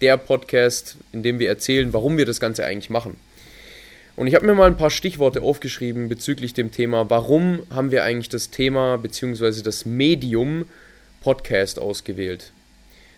der 0.00 0.16
Podcast, 0.16 0.96
in 1.12 1.22
dem 1.22 1.38
wir 1.38 1.48
erzählen, 1.48 1.92
warum 1.92 2.16
wir 2.18 2.26
das 2.26 2.40
Ganze 2.40 2.64
eigentlich 2.64 2.90
machen. 2.90 3.16
Und 4.16 4.26
ich 4.26 4.34
habe 4.34 4.46
mir 4.46 4.54
mal 4.54 4.66
ein 4.66 4.78
paar 4.78 4.90
Stichworte 4.90 5.42
aufgeschrieben 5.42 6.08
bezüglich 6.08 6.54
dem 6.54 6.70
Thema, 6.70 7.10
warum 7.10 7.60
haben 7.68 7.90
wir 7.90 8.02
eigentlich 8.02 8.30
das 8.30 8.50
Thema 8.50 8.96
bzw. 8.96 9.62
das 9.62 9.84
Medium 9.84 10.64
Podcast 11.20 11.78
ausgewählt. 11.78 12.52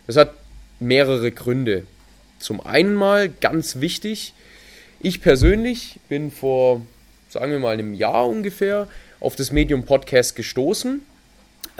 Das 0.08 0.16
hat 0.16 0.34
mehrere 0.80 1.30
Gründe. 1.30 1.84
Zum 2.40 2.64
einen 2.64 2.94
mal 2.94 3.28
ganz 3.28 3.80
wichtig, 3.80 4.32
ich 5.00 5.20
persönlich 5.20 6.00
bin 6.08 6.32
vor, 6.32 6.82
sagen 7.28 7.52
wir 7.52 7.60
mal, 7.60 7.74
einem 7.74 7.94
Jahr 7.94 8.26
ungefähr 8.26 8.88
auf 9.20 9.36
das 9.36 9.52
Medium 9.52 9.84
Podcast 9.84 10.36
gestoßen. 10.36 11.02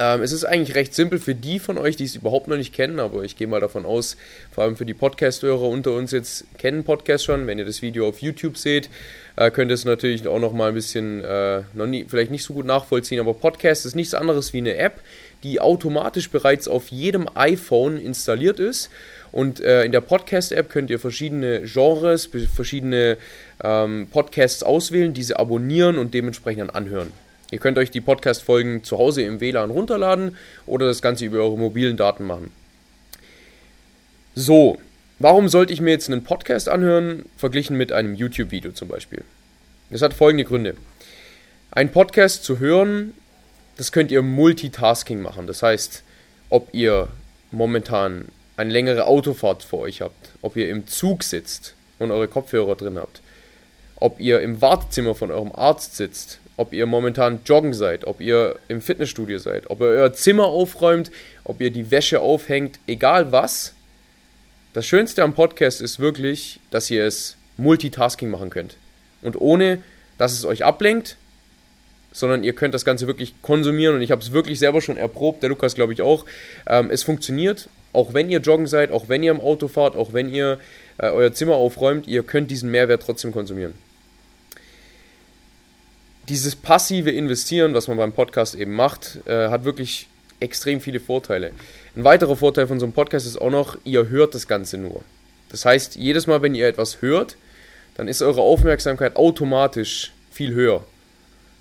Ähm, 0.00 0.23
es 0.23 0.30
ist 0.30 0.45
eigentlich 0.45 0.76
recht 0.76 0.95
simpel 0.95 1.18
für 1.18 1.35
die 1.35 1.59
von 1.59 1.76
euch, 1.76 1.97
die 1.97 2.04
es 2.04 2.14
überhaupt 2.14 2.47
noch 2.47 2.57
nicht 2.57 2.73
kennen, 2.73 3.00
aber 3.00 3.25
ich 3.25 3.37
gehe 3.37 3.49
mal 3.49 3.61
davon 3.61 3.85
aus, 3.85 4.16
vor 4.52 4.62
allem 4.62 4.76
für 4.76 4.87
die 4.87 4.95
Podcast-Hörer 4.95 5.62
unter 5.62 5.92
uns 5.92 6.12
jetzt 6.12 6.45
kennen 6.57 6.85
Podcast 6.85 7.25
schon. 7.25 7.49
Wenn 7.49 7.59
ihr 7.59 7.64
das 7.64 7.83
Video 7.83 8.09
auf 8.09 8.23
YouTube 8.23 8.57
seht, 8.57 8.90
äh, 9.35 9.50
könnt 9.50 9.73
ihr 9.73 9.75
es 9.75 9.85
natürlich 9.85 10.26
auch 10.28 10.38
noch 10.38 10.52
mal 10.52 10.68
ein 10.68 10.75
bisschen, 10.75 11.25
äh, 11.25 11.62
noch 11.75 11.87
nie, 11.87 12.07
vielleicht 12.09 12.30
nicht 12.30 12.45
so 12.45 12.54
gut 12.54 12.64
nachvollziehen, 12.64 13.18
aber 13.18 13.35
Podcast 13.35 13.87
ist 13.87 13.97
nichts 13.97 14.14
anderes 14.14 14.52
wie 14.52 14.59
eine 14.59 14.76
App, 14.76 15.00
die 15.42 15.61
automatisch 15.61 16.30
bereits 16.30 16.68
auf 16.68 16.88
jedem 16.88 17.28
iPhone 17.35 17.99
installiert 17.99 18.61
ist. 18.61 18.90
Und 19.33 19.61
äh, 19.61 19.85
in 19.85 19.90
der 19.90 20.00
Podcast-App 20.00 20.71
könnt 20.71 20.90
ihr 20.90 21.00
verschiedene 21.00 21.62
Genres, 21.62 22.30
verschiedene 22.54 23.18
ähm, 23.62 24.07
Podcasts 24.11 24.62
auswählen, 24.62 25.12
diese 25.12 25.40
abonnieren 25.40 25.99
und 25.99 26.14
dementsprechend 26.14 26.61
dann 26.61 26.71
anhören. 26.71 27.12
Ihr 27.50 27.59
könnt 27.59 27.78
euch 27.78 27.90
die 27.90 28.02
Podcast-Folgen 28.02 28.85
zu 28.85 28.99
Hause 28.99 29.23
im 29.23 29.40
WLAN 29.40 29.71
runterladen 29.71 30.37
oder 30.67 30.87
das 30.87 31.00
Ganze 31.00 31.25
über 31.25 31.38
eure 31.38 31.57
mobilen 31.57 31.97
Daten 31.97 32.25
machen. 32.25 32.50
So, 34.35 34.78
warum 35.19 35.49
sollte 35.49 35.73
ich 35.73 35.81
mir 35.81 35.90
jetzt 35.90 36.11
einen 36.11 36.25
Podcast 36.25 36.69
anhören, 36.69 37.25
verglichen 37.37 37.76
mit 37.76 37.90
einem 37.90 38.14
YouTube-Video 38.14 38.73
zum 38.73 38.88
Beispiel? 38.88 39.25
Das 39.88 40.02
hat 40.02 40.12
folgende 40.12 40.45
Gründe. 40.45 40.76
Ein 41.71 41.90
Podcast 41.90 42.45
zu 42.45 42.59
hören, 42.59 43.14
das 43.78 43.93
könnt 43.93 44.11
ihr 44.11 44.21
Multitasking 44.21 45.23
machen. 45.23 45.47
Das 45.47 45.62
heißt, 45.62 46.02
ob 46.50 46.69
ihr 46.75 47.09
momentan 47.50 48.26
eine 48.59 48.71
längere 48.71 49.07
Autofahrt 49.07 49.62
vor 49.62 49.81
euch 49.81 50.02
habt, 50.02 50.33
ob 50.43 50.57
ihr 50.57 50.69
im 50.69 50.87
Zug 50.87 51.23
sitzt 51.23 51.75
und 51.99 52.11
eure 52.11 52.28
Kopfhörer 52.28 52.76
drin 52.76 52.99
habt, 52.99 53.23
ob 53.97 54.21
ihr 54.21 54.40
im 54.40 54.61
Wartezimmer 54.61 55.14
von 55.14 55.31
eurem 55.31 55.52
Arzt 55.52 55.97
sitzt, 55.97 56.40
ob 56.59 56.73
ihr 56.73 56.87
momentan 56.87 57.38
joggen 57.47 57.73
seid, 57.73 58.05
ob 58.05 58.21
ihr 58.21 58.59
im 58.67 58.83
Fitnessstudio 58.83 59.38
seid, 59.38 59.71
ob 59.71 59.81
ihr 59.81 59.87
euer 59.87 60.12
Zimmer 60.12 60.47
aufräumt, 60.47 61.11
ob 61.45 61.61
ihr 61.61 61.71
die 61.71 61.91
Wäsche 61.91 62.21
aufhängt, 62.21 62.81
egal 62.87 63.33
was. 63.33 63.75
Das 64.73 64.85
Schönste 64.85 65.23
am 65.23 65.35
Podcast 65.35 65.81
ist 65.81 66.00
wirklich, 66.00 66.59
dass 66.71 66.91
ihr 66.91 67.07
es 67.07 67.37
Multitasking 67.59 68.29
machen 68.29 68.50
könnt. 68.50 68.77
Und 69.23 69.41
ohne, 69.41 69.83
dass 70.19 70.33
es 70.33 70.45
euch 70.45 70.65
ablenkt, 70.65 71.17
sondern 72.11 72.43
ihr 72.43 72.55
könnt 72.55 72.75
das 72.75 72.85
Ganze 72.85 73.07
wirklich 73.07 73.41
konsumieren 73.41 73.95
und 73.95 74.03
ich 74.03 74.11
habe 74.11 74.21
es 74.21 74.33
wirklich 74.33 74.59
selber 74.59 74.81
schon 74.81 74.97
erprobt, 74.97 75.43
der 75.43 75.50
Lukas 75.50 75.77
glaube 75.77 75.93
ich 75.93 76.03
auch. 76.03 76.25
Ähm, 76.67 76.91
es 76.91 77.05
funktioniert, 77.05 77.69
auch 77.93 78.15
wenn 78.15 78.31
ihr 78.31 78.41
joggen 78.41 78.67
seid, 78.67 78.91
auch 78.91 79.09
wenn 79.09 79.23
ihr 79.23 79.31
im 79.31 79.41
Auto 79.41 79.69
fahrt, 79.69 79.95
auch 79.95 80.12
wenn 80.12 80.29
ihr 80.29 80.59
äh, 80.99 81.07
euer 81.07 81.33
Zimmer 81.33 81.55
aufräumt, 81.55 82.09
ihr 82.09 82.25
könnt 82.25 82.50
diesen 82.50 82.73
Mehrwert 82.73 83.03
trotzdem 83.05 83.31
konsumieren. 83.31 83.75
Dieses 86.28 86.56
passive 86.56 87.11
Investieren, 87.11 87.73
was 87.73 87.88
man 87.88 87.97
beim 87.97 88.12
Podcast 88.12 88.54
eben 88.54 88.75
macht, 88.75 89.20
äh, 89.26 89.49
hat 89.49 89.64
wirklich 89.64 90.08
extrem 90.40 90.80
viele 90.80 91.00
Vorteile. 91.00 91.52
Ein 91.97 92.04
weiterer 92.04 92.37
Vorteil 92.37 92.66
von 92.66 92.78
so 92.78 92.85
einem 92.85 92.92
Podcast 92.92 93.26
ist 93.26 93.40
auch 93.40 93.50
noch, 93.50 93.78
ihr 93.85 94.11
hört 94.11 94.35
das 94.35 94.47
Ganze 94.47 94.76
nur. 94.76 95.02
Das 95.49 95.64
heißt, 95.64 95.97
jedes 95.97 96.26
Mal, 96.26 96.42
wenn 96.42 96.54
ihr 96.54 96.68
etwas 96.68 97.00
hört, 97.00 97.37
dann 97.97 98.08
ist 98.08 98.20
eure 98.20 98.42
Aufmerksamkeit 98.42 99.16
automatisch 99.16 100.12
viel 100.30 100.52
höher. 100.52 100.85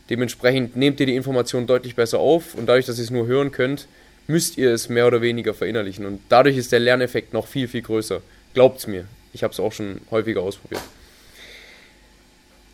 Dementsprechend 0.10 0.76
nehmt 0.76 1.00
ihr 1.00 1.06
die 1.06 1.16
Information 1.16 1.66
deutlich 1.66 1.96
besser 1.96 2.20
auf 2.20 2.54
und 2.54 2.68
dadurch, 2.68 2.86
dass 2.86 2.98
ihr 2.98 3.06
es 3.06 3.10
nur 3.10 3.26
hören 3.26 3.52
könnt, 3.52 3.88
müsst 4.28 4.58
ihr 4.58 4.74
es 4.74 4.90
mehr 4.90 5.08
oder 5.08 5.22
weniger 5.22 5.54
verinnerlichen. 5.54 6.06
Und 6.06 6.20
dadurch 6.28 6.58
ist 6.58 6.74
der 6.74 6.82
Lerneffekt 6.82 7.34
noch 7.34 7.48
viel, 7.48 7.70
viel 7.70 7.82
größer. 7.82 8.22
Glaubt's 8.54 8.86
mir. 8.86 9.06
Ich 9.32 9.44
habe 9.44 9.54
es 9.54 9.60
auch 9.62 9.72
schon 9.72 10.02
häufiger 10.12 10.42
ausprobiert. 10.42 10.82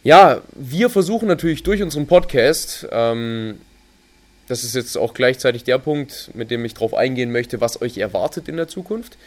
Ja, 0.04 0.42
wir 0.52 0.90
versuchen 0.90 1.30
natürlich 1.30 1.64
durch 1.64 1.82
unseren 1.82 2.08
Podcast, 2.08 2.86
ähm, 2.92 3.62
das 4.50 4.66
ist 4.66 4.76
jetzt 4.76 4.98
auch 4.98 5.14
gleichzeitig 5.14 5.64
der 5.64 5.78
Punkt, 5.78 6.30
mit 6.34 6.52
dem 6.52 6.66
ich 6.66 6.74
darauf 6.74 6.94
eingehen 6.94 7.32
möchte, 7.32 7.62
was 7.62 7.82
euch 7.82 7.98
erwartet 7.98 8.50
in 8.50 8.58
der 8.58 8.68
Zukunft. 8.68 9.18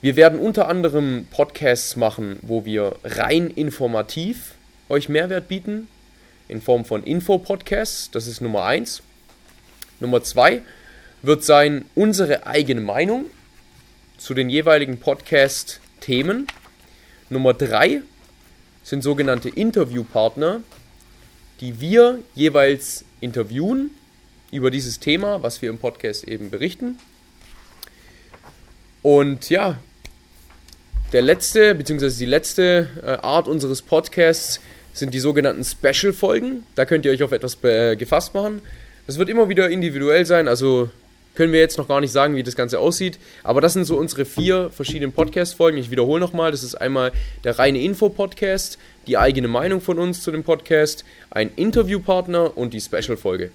Wir 0.00 0.16
werden 0.16 0.38
unter 0.38 0.68
anderem 0.68 1.26
Podcasts 1.30 1.96
machen, 1.96 2.38
wo 2.40 2.64
wir 2.64 2.96
rein 3.04 3.50
informativ 3.50 4.54
euch 4.88 5.10
Mehrwert 5.10 5.48
bieten, 5.48 5.88
in 6.48 6.62
Form 6.62 6.86
von 6.86 7.04
Info-Podcasts. 7.04 8.10
Das 8.10 8.26
ist 8.26 8.40
Nummer 8.40 8.64
eins. 8.64 9.02
Nummer 10.00 10.22
zwei 10.22 10.62
wird 11.20 11.44
sein 11.44 11.84
unsere 11.94 12.46
eigene 12.46 12.80
Meinung 12.80 13.26
zu 14.16 14.32
den 14.32 14.48
jeweiligen 14.48 14.98
Podcast-Themen. 14.98 16.46
Nummer 17.28 17.52
drei 17.52 18.00
sind 18.82 19.02
sogenannte 19.02 19.48
Interviewpartner, 19.48 20.62
die 21.60 21.80
wir 21.80 22.18
jeweils 22.34 23.04
interviewen 23.20 23.90
über 24.50 24.70
dieses 24.70 24.98
Thema, 24.98 25.42
was 25.42 25.62
wir 25.62 25.70
im 25.70 25.78
Podcast 25.78 26.26
eben 26.26 26.50
berichten. 26.50 26.98
Und 29.02 29.50
ja, 29.50 29.78
der 31.12 31.22
letzte, 31.22 31.74
beziehungsweise 31.74 32.18
die 32.18 32.26
letzte 32.26 32.88
äh, 33.02 33.10
Art 33.22 33.48
unseres 33.48 33.82
Podcasts 33.82 34.60
sind 34.92 35.14
die 35.14 35.20
sogenannten 35.20 35.64
Special-Folgen. 35.64 36.64
Da 36.74 36.84
könnt 36.84 37.04
ihr 37.04 37.12
euch 37.12 37.22
auf 37.22 37.32
etwas 37.32 37.60
gefasst 37.60 38.34
machen. 38.34 38.60
Das 39.06 39.18
wird 39.18 39.28
immer 39.28 39.48
wieder 39.48 39.70
individuell 39.70 40.26
sein, 40.26 40.48
also 40.48 40.90
können 41.34 41.52
wir 41.52 41.60
jetzt 41.60 41.78
noch 41.78 41.88
gar 41.88 42.00
nicht 42.00 42.12
sagen, 42.12 42.36
wie 42.36 42.42
das 42.42 42.56
Ganze 42.56 42.78
aussieht. 42.78 43.18
Aber 43.42 43.60
das 43.60 43.72
sind 43.72 43.84
so 43.84 43.96
unsere 43.96 44.24
vier 44.24 44.70
verschiedenen 44.70 45.12
Podcast-Folgen. 45.12 45.78
Ich 45.78 45.90
wiederhole 45.90 46.20
nochmal: 46.20 46.50
Das 46.50 46.62
ist 46.62 46.74
einmal 46.74 47.12
der 47.44 47.58
reine 47.58 47.80
Info-Podcast, 47.80 48.78
die 49.06 49.16
eigene 49.16 49.48
Meinung 49.48 49.80
von 49.80 49.98
uns 49.98 50.22
zu 50.22 50.30
dem 50.30 50.44
Podcast, 50.44 51.04
ein 51.30 51.50
Interviewpartner 51.56 52.56
und 52.56 52.74
die 52.74 52.80
Special-Folge. 52.80 53.50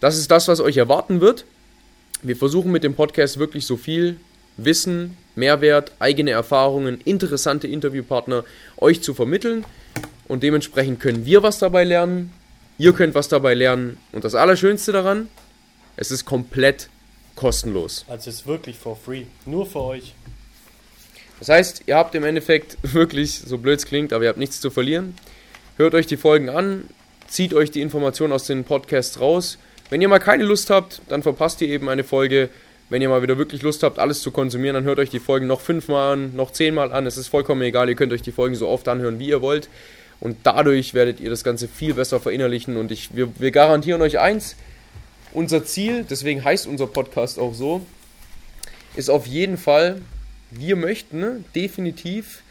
Das 0.00 0.18
ist 0.18 0.30
das, 0.30 0.48
was 0.48 0.60
euch 0.60 0.76
erwarten 0.76 1.20
wird. 1.20 1.44
Wir 2.22 2.36
versuchen 2.36 2.72
mit 2.72 2.84
dem 2.84 2.94
Podcast 2.94 3.38
wirklich 3.38 3.66
so 3.66 3.76
viel 3.76 4.16
Wissen, 4.56 5.16
Mehrwert, 5.36 5.92
eigene 5.98 6.30
Erfahrungen, 6.30 7.00
interessante 7.04 7.66
Interviewpartner 7.66 8.44
euch 8.76 9.02
zu 9.02 9.14
vermitteln. 9.14 9.64
Und 10.26 10.42
dementsprechend 10.42 11.00
können 11.00 11.26
wir 11.26 11.42
was 11.42 11.58
dabei 11.58 11.84
lernen, 11.84 12.32
ihr 12.78 12.92
könnt 12.92 13.14
was 13.14 13.28
dabei 13.28 13.54
lernen. 13.54 13.98
Und 14.12 14.24
das 14.24 14.34
Allerschönste 14.34 14.92
daran, 14.92 15.28
es 15.96 16.10
ist 16.10 16.24
komplett 16.24 16.88
kostenlos. 17.34 18.04
Also 18.08 18.30
es 18.30 18.36
ist 18.36 18.46
wirklich 18.46 18.76
for 18.78 18.96
free. 18.96 19.24
Nur 19.46 19.66
für 19.66 19.80
euch. 19.80 20.14
Das 21.40 21.48
heißt, 21.48 21.82
ihr 21.86 21.96
habt 21.96 22.14
im 22.14 22.24
Endeffekt 22.24 22.78
wirklich, 22.82 23.40
so 23.40 23.58
blöd 23.58 23.78
es 23.78 23.86
klingt, 23.86 24.12
aber 24.12 24.24
ihr 24.24 24.28
habt 24.28 24.38
nichts 24.38 24.60
zu 24.60 24.70
verlieren. 24.70 25.14
Hört 25.76 25.94
euch 25.94 26.06
die 26.06 26.16
Folgen 26.16 26.48
an, 26.48 26.88
zieht 27.26 27.52
euch 27.54 27.70
die 27.70 27.80
Informationen 27.80 28.32
aus 28.32 28.46
den 28.46 28.64
Podcasts 28.64 29.20
raus. 29.20 29.58
Wenn 29.90 30.00
ihr 30.00 30.08
mal 30.08 30.20
keine 30.20 30.44
Lust 30.44 30.70
habt, 30.70 31.02
dann 31.08 31.22
verpasst 31.22 31.60
ihr 31.60 31.68
eben 31.68 31.88
eine 31.88 32.04
Folge. 32.04 32.48
Wenn 32.90 33.02
ihr 33.02 33.08
mal 33.08 33.22
wieder 33.22 33.38
wirklich 33.38 33.62
Lust 33.62 33.82
habt, 33.82 33.98
alles 33.98 34.20
zu 34.20 34.30
konsumieren, 34.30 34.74
dann 34.74 34.84
hört 34.84 34.98
euch 34.98 35.10
die 35.10 35.18
Folgen 35.18 35.46
noch 35.46 35.60
fünfmal 35.60 36.12
an, 36.12 36.36
noch 36.36 36.52
zehnmal 36.52 36.92
an. 36.92 37.06
Es 37.06 37.16
ist 37.16 37.28
vollkommen 37.28 37.62
egal, 37.62 37.88
ihr 37.88 37.94
könnt 37.94 38.12
euch 38.12 38.22
die 38.22 38.32
Folgen 38.32 38.54
so 38.54 38.68
oft 38.68 38.86
anhören, 38.88 39.18
wie 39.18 39.28
ihr 39.28 39.42
wollt. 39.42 39.68
Und 40.20 40.38
dadurch 40.44 40.94
werdet 40.94 41.18
ihr 41.18 41.30
das 41.30 41.44
Ganze 41.44 41.66
viel 41.66 41.94
besser 41.94 42.20
verinnerlichen. 42.20 42.76
Und 42.76 42.92
ich, 42.92 43.14
wir, 43.16 43.28
wir 43.38 43.50
garantieren 43.50 44.00
euch 44.00 44.18
eins, 44.20 44.56
unser 45.34 45.64
Ziel, 45.64 46.04
deswegen 46.08 46.42
heißt 46.42 46.66
unser 46.66 46.86
Podcast 46.86 47.38
auch 47.38 47.54
so, 47.54 47.84
ist 48.96 49.10
auf 49.10 49.26
jeden 49.26 49.58
Fall, 49.58 50.00
wir 50.50 50.76
möchten 50.76 51.44
definitiv 51.54 52.42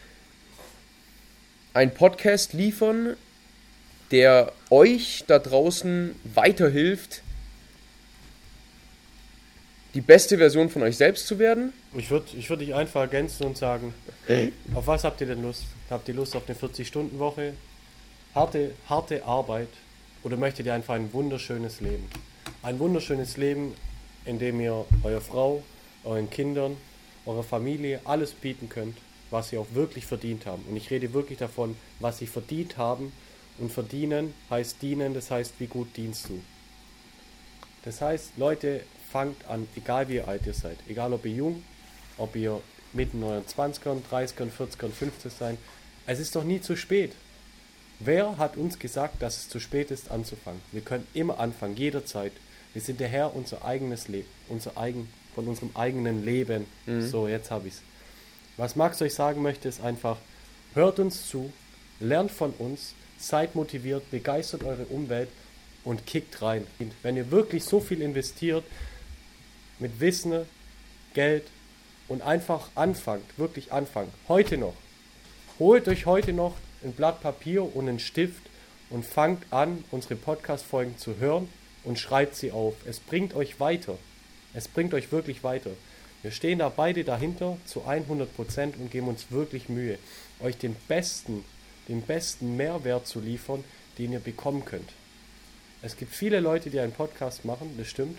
einen 1.72 1.92
Podcast 1.92 2.52
liefern, 2.52 3.16
der 4.10 4.52
euch 4.70 5.24
da 5.26 5.38
draußen 5.38 6.14
weiterhilft, 6.34 7.22
die 9.94 10.00
beste 10.00 10.38
Version 10.38 10.68
von 10.68 10.82
euch 10.82 10.96
selbst 10.96 11.26
zu 11.26 11.38
werden. 11.38 11.72
Ich 11.96 12.10
würde 12.10 12.26
ich 12.36 12.50
würd 12.50 12.60
dich 12.60 12.74
einfach 12.74 13.00
ergänzen 13.00 13.46
und 13.46 13.56
sagen, 13.56 13.94
auf 14.74 14.86
was 14.86 15.04
habt 15.04 15.20
ihr 15.20 15.26
denn 15.28 15.42
Lust? 15.42 15.64
Habt 15.88 16.08
ihr 16.08 16.14
Lust 16.14 16.36
auf 16.36 16.42
eine 16.48 16.56
40-Stunden-Woche? 16.56 17.54
Harte, 18.34 18.72
harte 18.88 19.24
Arbeit? 19.24 19.68
Oder 20.24 20.36
möchtet 20.36 20.66
ihr 20.66 20.74
einfach 20.74 20.94
ein 20.94 21.12
wunderschönes 21.12 21.80
Leben? 21.80 22.08
Ein 22.64 22.78
wunderschönes 22.78 23.36
Leben, 23.36 23.74
in 24.24 24.38
dem 24.38 24.58
ihr 24.58 24.86
eurer 25.02 25.20
Frau, 25.20 25.62
euren 26.02 26.30
Kindern, 26.30 26.78
eurer 27.26 27.42
Familie 27.42 28.00
alles 28.04 28.32
bieten 28.32 28.70
könnt, 28.70 28.96
was 29.30 29.50
sie 29.50 29.58
auch 29.58 29.66
wirklich 29.74 30.06
verdient 30.06 30.46
haben. 30.46 30.64
Und 30.70 30.74
ich 30.74 30.90
rede 30.90 31.12
wirklich 31.12 31.38
davon, 31.38 31.76
was 32.00 32.16
sie 32.16 32.26
verdient 32.26 32.78
haben. 32.78 33.12
Und 33.58 33.70
verdienen 33.70 34.32
heißt 34.48 34.80
dienen, 34.80 35.12
das 35.12 35.30
heißt, 35.30 35.56
wie 35.58 35.66
gut 35.66 35.94
dienst 35.98 36.30
du. 36.30 36.40
Das 37.82 38.00
heißt, 38.00 38.38
Leute, 38.38 38.80
fangt 39.12 39.44
an, 39.46 39.68
egal 39.76 40.08
wie 40.08 40.22
alt 40.22 40.46
ihr 40.46 40.54
seid, 40.54 40.78
egal 40.88 41.12
ob 41.12 41.26
ihr 41.26 41.32
jung, 41.32 41.62
ob 42.16 42.34
ihr 42.34 42.62
mitten 42.94 43.18
in 43.18 43.28
euren 43.28 43.44
20ern, 43.44 43.98
30ern, 44.10 44.48
40ern, 44.50 44.90
50 44.90 45.30
sein, 45.30 45.58
es 46.06 46.18
ist 46.18 46.34
doch 46.34 46.44
nie 46.44 46.62
zu 46.62 46.76
spät. 46.76 47.12
Wer 47.98 48.38
hat 48.38 48.56
uns 48.56 48.78
gesagt, 48.78 49.20
dass 49.20 49.36
es 49.36 49.48
zu 49.50 49.60
spät 49.60 49.90
ist 49.90 50.10
anzufangen? 50.10 50.62
Wir 50.72 50.80
können 50.80 51.06
immer 51.12 51.38
anfangen, 51.38 51.76
jederzeit. 51.76 52.32
Wir 52.74 52.82
sind 52.82 52.98
der 52.98 53.08
Herr 53.08 53.34
unser 53.34 53.64
eigenes 53.64 54.08
Leben, 54.08 54.28
unser 54.48 54.76
eigen, 54.76 55.08
von 55.34 55.46
unserem 55.46 55.70
eigenen 55.74 56.24
Leben. 56.24 56.66
Mhm. 56.86 57.06
So, 57.06 57.28
jetzt 57.28 57.50
habe 57.52 57.68
ich 57.68 57.74
es. 57.74 57.82
Was 58.56 58.76
Max 58.76 59.00
euch 59.00 59.14
sagen 59.14 59.42
möchte, 59.42 59.68
ist 59.68 59.80
einfach, 59.80 60.18
hört 60.74 60.98
uns 60.98 61.28
zu, 61.28 61.52
lernt 62.00 62.32
von 62.32 62.52
uns, 62.58 62.94
seid 63.16 63.54
motiviert, 63.54 64.10
begeistert 64.10 64.64
eure 64.64 64.84
Umwelt 64.86 65.28
und 65.84 66.04
kickt 66.04 66.42
rein. 66.42 66.66
Wenn 67.02 67.16
ihr 67.16 67.30
wirklich 67.30 67.64
so 67.64 67.78
viel 67.78 68.02
investiert, 68.02 68.64
mit 69.78 70.00
Wissen, 70.00 70.46
Geld 71.14 71.44
und 72.08 72.22
einfach 72.22 72.70
anfangt, 72.74 73.38
wirklich 73.38 73.72
anfangt, 73.72 74.12
heute 74.28 74.58
noch, 74.58 74.74
holt 75.60 75.86
euch 75.86 76.06
heute 76.06 76.32
noch 76.32 76.56
ein 76.82 76.92
Blatt 76.92 77.20
Papier 77.20 77.74
und 77.76 77.88
einen 77.88 78.00
Stift 78.00 78.42
und 78.90 79.04
fangt 79.04 79.44
an, 79.52 79.84
unsere 79.92 80.16
Podcast-Folgen 80.16 80.98
zu 80.98 81.18
hören 81.18 81.48
und 81.84 81.98
schreibt 81.98 82.34
sie 82.34 82.52
auf. 82.52 82.74
Es 82.86 83.00
bringt 83.00 83.34
euch 83.34 83.60
weiter. 83.60 83.98
Es 84.54 84.68
bringt 84.68 84.94
euch 84.94 85.12
wirklich 85.12 85.44
weiter. 85.44 85.70
Wir 86.22 86.30
stehen 86.30 86.60
da 86.60 86.70
beide 86.70 87.04
dahinter 87.04 87.58
zu 87.66 87.82
100% 87.82 88.76
und 88.78 88.90
geben 88.90 89.08
uns 89.08 89.30
wirklich 89.30 89.68
Mühe, 89.68 89.98
euch 90.40 90.56
den 90.56 90.74
besten, 90.88 91.44
den 91.88 92.00
besten 92.00 92.56
Mehrwert 92.56 93.06
zu 93.06 93.20
liefern, 93.20 93.62
den 93.98 94.12
ihr 94.12 94.20
bekommen 94.20 94.64
könnt. 94.64 94.88
Es 95.82 95.98
gibt 95.98 96.14
viele 96.14 96.40
Leute, 96.40 96.70
die 96.70 96.80
einen 96.80 96.92
Podcast 96.92 97.44
machen, 97.44 97.74
das 97.76 97.88
stimmt, 97.88 98.18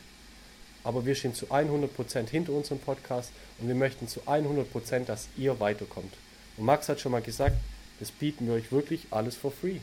aber 0.84 1.07
wir 1.07 1.15
stehen 1.15 1.34
zu 1.34 1.48
100% 1.48 2.29
hinter 2.29 2.51
unserem 2.53 2.77
Podcast 2.77 3.31
und 3.60 3.67
wir 3.67 3.74
möchten 3.74 4.07
zu 4.07 4.22
100%, 4.22 5.05
dass 5.05 5.27
ihr 5.36 5.60
weiterkommt. 5.60 6.13
Und 6.57 6.65
Max 6.65 6.88
hat 6.89 7.00
schon 7.00 7.12
mal 7.12 7.24
gesagt, 7.24 7.57
das 8.00 8.12
bieten 8.12 8.45
wir 8.45 8.53
euch 8.53 8.72
wirklich 8.72 9.07
alles 9.10 9.36
for 9.36 9.51
free. 9.51 9.79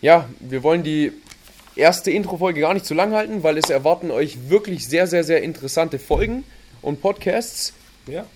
Ja, 0.00 0.28
wir 0.40 0.62
wollen 0.62 0.82
die 0.82 1.12
erste 1.76 2.10
Intro-Folge 2.10 2.60
gar 2.60 2.74
nicht 2.74 2.86
zu 2.86 2.94
lang 2.94 3.12
halten, 3.12 3.42
weil 3.42 3.58
es 3.58 3.70
erwarten 3.70 4.10
euch 4.10 4.48
wirklich 4.48 4.86
sehr, 4.86 5.06
sehr, 5.06 5.24
sehr 5.24 5.42
interessante 5.42 5.98
Folgen 5.98 6.44
und 6.82 7.00
Podcasts. 7.00 7.72
Ja, 8.06 8.26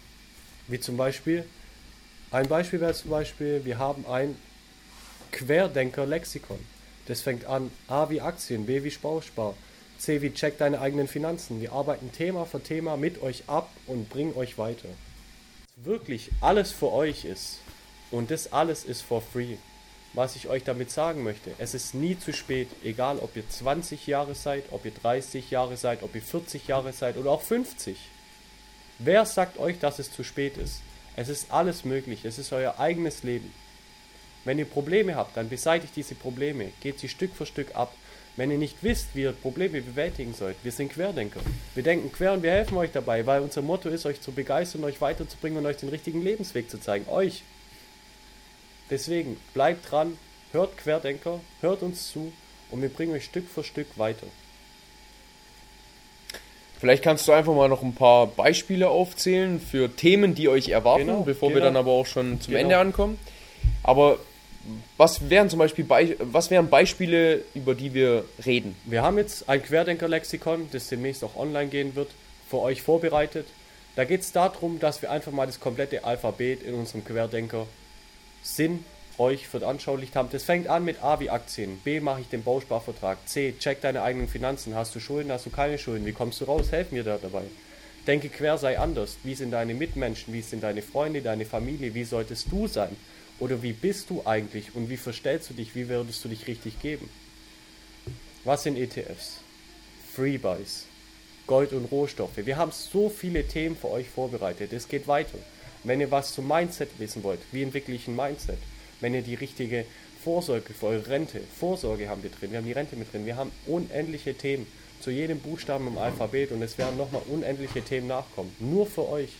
wie 0.66 0.80
zum 0.80 0.96
Beispiel, 0.96 1.44
ein 2.30 2.48
Beispiel 2.48 2.80
wäre 2.80 2.94
zum 2.94 3.10
Beispiel, 3.10 3.64
wir 3.64 3.78
haben 3.78 4.06
ein 4.06 4.36
Querdenker-Lexikon. 5.32 6.58
Das 7.06 7.22
fängt 7.22 7.46
an 7.46 7.70
A 7.86 8.10
wie 8.10 8.20
Aktien, 8.20 8.66
B 8.66 8.82
wie 8.84 8.90
Spauspar, 8.90 9.54
C 9.98 10.20
wie 10.20 10.32
check 10.32 10.58
deine 10.58 10.80
eigenen 10.80 11.08
Finanzen. 11.08 11.60
Wir 11.60 11.72
arbeiten 11.72 12.12
Thema 12.12 12.44
für 12.44 12.62
Thema 12.62 12.96
mit 12.96 13.22
euch 13.22 13.44
ab 13.46 13.70
und 13.86 14.10
bringen 14.10 14.34
euch 14.36 14.58
weiter. 14.58 14.88
Wirklich 15.76 16.30
alles 16.40 16.72
für 16.72 16.92
euch 16.92 17.24
ist 17.24 17.58
und 18.10 18.30
das 18.30 18.52
alles 18.52 18.84
ist 18.84 19.02
for 19.02 19.22
free 19.22 19.56
was 20.14 20.36
ich 20.36 20.48
euch 20.48 20.64
damit 20.64 20.90
sagen 20.90 21.22
möchte. 21.22 21.50
Es 21.58 21.74
ist 21.74 21.94
nie 21.94 22.18
zu 22.18 22.32
spät, 22.32 22.68
egal 22.82 23.18
ob 23.18 23.36
ihr 23.36 23.48
20 23.48 24.06
Jahre 24.06 24.34
seid, 24.34 24.64
ob 24.70 24.84
ihr 24.84 24.92
30 24.92 25.50
Jahre 25.50 25.76
seid, 25.76 26.02
ob 26.02 26.14
ihr 26.14 26.22
40 26.22 26.66
Jahre 26.66 26.92
seid 26.92 27.16
oder 27.16 27.30
auch 27.30 27.42
50. 27.42 27.96
Wer 28.98 29.24
sagt 29.26 29.58
euch, 29.58 29.78
dass 29.78 29.98
es 29.98 30.10
zu 30.10 30.24
spät 30.24 30.56
ist? 30.56 30.80
Es 31.14 31.28
ist 31.28 31.50
alles 31.50 31.84
möglich, 31.84 32.24
es 32.24 32.38
ist 32.38 32.52
euer 32.52 32.78
eigenes 32.78 33.22
Leben. 33.22 33.52
Wenn 34.44 34.58
ihr 34.58 34.64
Probleme 34.64 35.14
habt, 35.14 35.36
dann 35.36 35.48
beseitigt 35.48 35.94
diese 35.96 36.14
Probleme, 36.14 36.72
geht 36.80 36.98
sie 36.98 37.08
Stück 37.08 37.34
für 37.34 37.46
Stück 37.46 37.74
ab. 37.74 37.94
Wenn 38.36 38.50
ihr 38.50 38.58
nicht 38.58 38.76
wisst, 38.82 39.08
wie 39.14 39.22
ihr 39.22 39.32
Probleme 39.32 39.82
bewältigen 39.82 40.32
sollt, 40.32 40.56
wir 40.62 40.70
sind 40.70 40.92
Querdenker. 40.92 41.40
Wir 41.74 41.82
denken 41.82 42.12
quer 42.12 42.32
und 42.32 42.42
wir 42.44 42.52
helfen 42.52 42.76
euch 42.76 42.92
dabei, 42.92 43.26
weil 43.26 43.42
unser 43.42 43.62
Motto 43.62 43.88
ist, 43.88 44.06
euch 44.06 44.20
zu 44.20 44.30
begeistern, 44.30 44.84
euch 44.84 45.00
weiterzubringen 45.00 45.58
und 45.58 45.66
euch 45.66 45.78
den 45.78 45.88
richtigen 45.88 46.22
Lebensweg 46.22 46.70
zu 46.70 46.80
zeigen. 46.80 47.08
Euch, 47.08 47.42
Deswegen 48.90 49.36
bleibt 49.54 49.90
dran, 49.90 50.16
hört 50.52 50.76
Querdenker, 50.78 51.40
hört 51.60 51.82
uns 51.82 52.10
zu 52.10 52.32
und 52.70 52.82
wir 52.82 52.88
bringen 52.88 53.14
euch 53.14 53.24
Stück 53.24 53.48
für 53.48 53.64
Stück 53.64 53.98
weiter. 53.98 54.26
Vielleicht 56.80 57.02
kannst 57.02 57.26
du 57.26 57.32
einfach 57.32 57.54
mal 57.54 57.68
noch 57.68 57.82
ein 57.82 57.94
paar 57.94 58.28
Beispiele 58.28 58.88
aufzählen 58.88 59.60
für 59.60 59.94
Themen, 59.94 60.34
die 60.34 60.48
euch 60.48 60.68
erwarten, 60.68 61.06
genau, 61.06 61.22
bevor 61.22 61.48
genau. 61.48 61.60
wir 61.60 61.64
dann 61.64 61.76
aber 61.76 61.90
auch 61.90 62.06
schon 62.06 62.40
zum 62.40 62.52
genau. 62.52 62.62
Ende 62.62 62.78
ankommen. 62.78 63.18
Aber 63.82 64.18
was 64.96 65.28
wären 65.28 65.50
zum 65.50 65.58
Beispiel 65.58 65.84
Be 65.84 66.16
was 66.20 66.50
wären 66.50 66.68
Beispiele, 66.68 67.42
über 67.54 67.74
die 67.74 67.94
wir 67.94 68.24
reden? 68.46 68.76
Wir 68.84 69.02
haben 69.02 69.18
jetzt 69.18 69.48
ein 69.48 69.62
Querdenker-Lexikon, 69.62 70.68
das 70.70 70.88
demnächst 70.88 71.24
auch 71.24 71.36
online 71.36 71.68
gehen 71.68 71.96
wird, 71.96 72.10
für 72.48 72.60
euch 72.60 72.82
vorbereitet. 72.82 73.46
Da 73.96 74.04
geht 74.04 74.20
es 74.20 74.30
darum, 74.30 74.78
dass 74.78 75.02
wir 75.02 75.10
einfach 75.10 75.32
mal 75.32 75.46
das 75.46 75.58
komplette 75.58 76.04
Alphabet 76.04 76.62
in 76.62 76.74
unserem 76.74 77.04
Querdenker 77.04 77.66
Sinn 78.54 78.84
euch 79.18 79.46
veranschaulicht 79.48 80.16
haben. 80.16 80.28
Das 80.30 80.44
fängt 80.44 80.68
an 80.68 80.84
mit 80.84 81.02
A 81.02 81.20
wie 81.20 81.30
Aktien, 81.30 81.78
B 81.84 82.00
mache 82.00 82.20
ich 82.20 82.28
den 82.28 82.42
Bausparvertrag, 82.42 83.18
C 83.26 83.54
check 83.58 83.80
deine 83.80 84.02
eigenen 84.02 84.28
Finanzen, 84.28 84.74
hast 84.74 84.94
du 84.94 85.00
Schulden, 85.00 85.32
hast 85.32 85.46
du 85.46 85.50
keine 85.50 85.78
Schulden, 85.78 86.06
wie 86.06 86.12
kommst 86.12 86.40
du 86.40 86.44
raus, 86.44 86.72
helf 86.72 86.92
mir 86.92 87.04
da 87.04 87.18
dabei. 87.18 87.42
Denke 88.06 88.28
quer, 88.28 88.56
sei 88.56 88.78
anders, 88.78 89.18
wie 89.22 89.34
sind 89.34 89.50
deine 89.50 89.74
Mitmenschen, 89.74 90.32
wie 90.32 90.40
sind 90.40 90.62
deine 90.62 90.82
Freunde, 90.82 91.20
deine 91.20 91.44
Familie, 91.44 91.94
wie 91.94 92.04
solltest 92.04 92.50
du 92.50 92.66
sein? 92.66 92.96
Oder 93.38 93.62
wie 93.62 93.72
bist 93.72 94.08
du 94.10 94.22
eigentlich 94.24 94.74
und 94.74 94.88
wie 94.88 94.96
verstellst 94.96 95.50
du 95.50 95.54
dich, 95.54 95.74
wie 95.74 95.88
würdest 95.88 96.24
du 96.24 96.28
dich 96.28 96.46
richtig 96.46 96.80
geben? 96.80 97.10
Was 98.44 98.62
sind 98.62 98.78
ETFs? 98.78 99.40
Freebuys, 100.14 100.86
Gold 101.46 101.72
und 101.72 101.84
Rohstoffe. 101.92 102.36
Wir 102.36 102.56
haben 102.56 102.72
so 102.72 103.10
viele 103.10 103.46
Themen 103.46 103.76
für 103.76 103.90
euch 103.90 104.08
vorbereitet, 104.08 104.72
es 104.72 104.88
geht 104.88 105.06
weiter. 105.06 105.38
Wenn 105.84 106.00
ihr 106.00 106.10
was 106.10 106.34
zum 106.34 106.48
Mindset 106.48 106.90
wissen 106.98 107.22
wollt, 107.22 107.40
wie 107.52 107.62
entwickle 107.62 107.94
ich 107.94 108.08
ein 108.08 108.16
Mindset? 108.16 108.58
Wenn 109.00 109.14
ihr 109.14 109.22
die 109.22 109.34
richtige 109.34 109.84
Vorsorge 110.22 110.74
für 110.74 110.86
eure 110.86 111.06
Rente, 111.06 111.40
Vorsorge 111.58 112.08
haben 112.08 112.22
wir 112.22 112.30
drin, 112.30 112.50
wir 112.50 112.58
haben 112.58 112.66
die 112.66 112.72
Rente 112.72 112.96
mit 112.96 113.12
drin, 113.12 113.26
wir 113.26 113.36
haben 113.36 113.52
unendliche 113.66 114.34
Themen 114.34 114.66
zu 115.00 115.10
jedem 115.10 115.38
Buchstaben 115.38 115.86
im 115.86 115.98
Alphabet 115.98 116.50
und 116.50 116.60
es 116.62 116.76
werden 116.76 116.96
nochmal 116.96 117.22
unendliche 117.28 117.82
Themen 117.82 118.08
nachkommen, 118.08 118.54
nur 118.58 118.86
für 118.86 119.08
euch. 119.08 119.30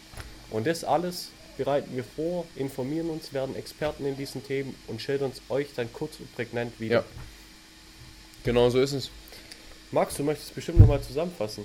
Und 0.51 0.67
das 0.67 0.85
alles 0.85 1.31
bereiten 1.57 1.95
wir 1.97 2.05
vor, 2.05 2.47
informieren 2.55 3.11
uns, 3.11 3.33
werden 3.33 3.57
Experten 3.57 4.07
in 4.07 4.17
diesen 4.17 4.45
Themen 4.47 4.75
und 4.87 5.03
schildern 5.03 5.33
es 5.33 5.43
euch 5.51 5.69
dann 5.75 5.93
kurz 5.93 6.21
und 6.21 6.33
prägnant 6.37 6.79
wieder. 6.79 6.99
Ja. 6.99 7.05
Genau 8.45 8.71
so 8.71 8.81
ist 8.81 8.93
es. 8.93 9.11
Max, 9.91 10.15
du 10.15 10.23
möchtest 10.23 10.55
bestimmt 10.55 10.79
nochmal 10.79 11.03
zusammenfassen. 11.03 11.65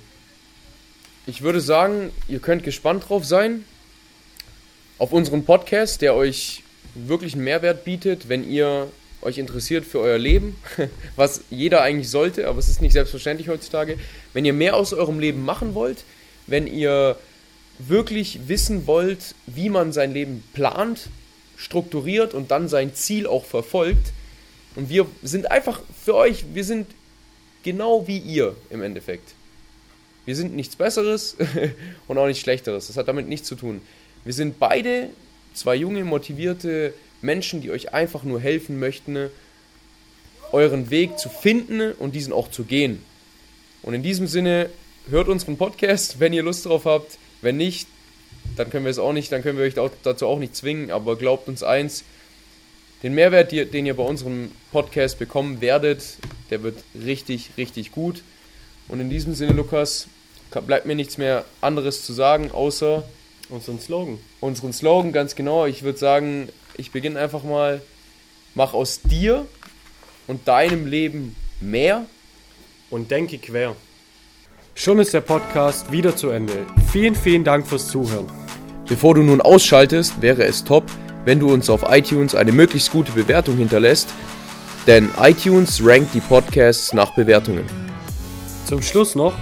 Ich 1.26 1.42
würde 1.42 1.60
sagen, 1.60 2.10
ihr 2.28 2.40
könnt 2.40 2.64
gespannt 2.64 3.08
drauf 3.08 3.24
sein 3.24 3.64
auf 4.98 5.12
unseren 5.12 5.44
Podcast, 5.44 6.02
der 6.02 6.14
euch 6.14 6.62
wirklich 6.94 7.34
einen 7.34 7.44
Mehrwert 7.44 7.84
bietet, 7.84 8.28
wenn 8.28 8.48
ihr 8.48 8.88
euch 9.22 9.38
interessiert 9.38 9.84
für 9.84 10.00
euer 10.00 10.18
Leben, 10.18 10.56
was 11.16 11.42
jeder 11.50 11.82
eigentlich 11.82 12.10
sollte, 12.10 12.46
aber 12.46 12.58
es 12.58 12.68
ist 12.68 12.82
nicht 12.82 12.92
selbstverständlich 12.92 13.48
heutzutage. 13.48 13.98
Wenn 14.32 14.44
ihr 14.44 14.52
mehr 14.52 14.76
aus 14.76 14.92
eurem 14.92 15.18
Leben 15.18 15.44
machen 15.44 15.74
wollt, 15.74 16.04
wenn 16.46 16.66
ihr 16.66 17.16
wirklich 17.78 18.48
wissen 18.48 18.86
wollt, 18.86 19.34
wie 19.46 19.68
man 19.68 19.92
sein 19.92 20.12
Leben 20.12 20.44
plant, 20.52 21.08
strukturiert 21.56 22.34
und 22.34 22.50
dann 22.50 22.68
sein 22.68 22.94
Ziel 22.94 23.26
auch 23.26 23.44
verfolgt. 23.44 24.12
Und 24.76 24.88
wir 24.88 25.06
sind 25.22 25.50
einfach 25.50 25.80
für 26.04 26.14
euch, 26.14 26.44
wir 26.52 26.64
sind 26.64 26.86
genau 27.62 28.06
wie 28.06 28.18
ihr 28.18 28.54
im 28.70 28.82
Endeffekt. 28.82 29.34
Wir 30.24 30.36
sind 30.36 30.54
nichts 30.54 30.76
Besseres 30.76 31.36
und 32.08 32.18
auch 32.18 32.26
nichts 32.26 32.42
Schlechteres. 32.42 32.86
Das 32.86 32.96
hat 32.96 33.08
damit 33.08 33.28
nichts 33.28 33.48
zu 33.48 33.56
tun. 33.56 33.82
Wir 34.24 34.32
sind 34.32 34.58
beide 34.58 35.10
zwei 35.52 35.74
junge, 35.74 36.04
motivierte 36.04 36.94
Menschen, 37.20 37.60
die 37.60 37.70
euch 37.70 37.92
einfach 37.92 38.22
nur 38.22 38.40
helfen 38.40 38.78
möchten, 38.78 39.30
euren 40.52 40.90
Weg 40.90 41.18
zu 41.18 41.28
finden 41.28 41.92
und 41.92 42.14
diesen 42.14 42.32
auch 42.32 42.50
zu 42.50 42.64
gehen. 42.64 43.02
Und 43.82 43.94
in 43.94 44.02
diesem 44.02 44.26
Sinne, 44.26 44.70
hört 45.10 45.28
unseren 45.28 45.56
Podcast, 45.56 46.20
wenn 46.20 46.32
ihr 46.32 46.42
Lust 46.42 46.64
drauf 46.66 46.86
habt. 46.86 47.18
Wenn 47.42 47.56
nicht, 47.56 47.88
dann 48.56 48.70
können 48.70 48.84
wir 48.84 48.90
es 48.90 48.98
auch 48.98 49.12
nicht, 49.12 49.30
dann 49.32 49.42
können 49.42 49.58
wir 49.58 49.64
euch 49.64 49.74
dazu 50.02 50.26
auch 50.26 50.38
nicht 50.38 50.56
zwingen. 50.56 50.90
Aber 50.90 51.16
glaubt 51.16 51.48
uns 51.48 51.62
eins, 51.62 52.04
den 53.02 53.14
Mehrwert, 53.14 53.52
den 53.52 53.84
ihr 53.84 53.94
bei 53.94 54.02
unserem 54.02 54.50
Podcast 54.72 55.18
bekommen 55.18 55.60
werdet, 55.60 56.16
der 56.50 56.62
wird 56.62 56.78
richtig, 56.94 57.50
richtig 57.58 57.92
gut. 57.92 58.22
Und 58.88 59.00
in 59.00 59.10
diesem 59.10 59.34
Sinne, 59.34 59.52
Lukas, 59.52 60.08
bleibt 60.66 60.86
mir 60.86 60.94
nichts 60.94 61.18
mehr 61.18 61.44
anderes 61.60 62.04
zu 62.06 62.12
sagen, 62.12 62.50
außer 62.50 63.04
Unseren 63.50 63.78
Slogan. 63.78 64.18
Unseren 64.40 64.72
Slogan, 64.72 65.12
ganz 65.12 65.34
genau. 65.34 65.66
Ich 65.66 65.82
würde 65.82 65.98
sagen, 65.98 66.48
ich 66.76 66.92
beginne 66.92 67.18
einfach 67.18 67.42
mal. 67.42 67.82
Mach 68.54 68.72
aus 68.72 69.00
dir 69.02 69.46
und 70.26 70.46
deinem 70.48 70.86
Leben 70.86 71.36
mehr. 71.60 72.06
Und 72.90 73.10
denke 73.10 73.38
quer. 73.38 73.74
Schon 74.74 74.98
ist 74.98 75.14
der 75.14 75.20
Podcast 75.20 75.90
wieder 75.90 76.16
zu 76.16 76.30
Ende. 76.30 76.66
Vielen, 76.92 77.14
vielen 77.14 77.44
Dank 77.44 77.66
fürs 77.66 77.88
Zuhören. 77.88 78.26
Bevor 78.88 79.14
du 79.14 79.22
nun 79.22 79.40
ausschaltest, 79.40 80.20
wäre 80.20 80.44
es 80.44 80.62
top, 80.62 80.84
wenn 81.24 81.40
du 81.40 81.52
uns 81.52 81.70
auf 81.70 81.84
iTunes 81.88 82.34
eine 82.34 82.52
möglichst 82.52 82.92
gute 82.92 83.12
Bewertung 83.12 83.56
hinterlässt, 83.56 84.08
denn 84.86 85.10
iTunes 85.20 85.80
rankt 85.84 86.14
die 86.14 86.20
Podcasts 86.20 86.92
nach 86.92 87.14
Bewertungen. 87.14 87.64
Zum 88.66 88.82
Schluss 88.82 89.14
noch, 89.14 89.34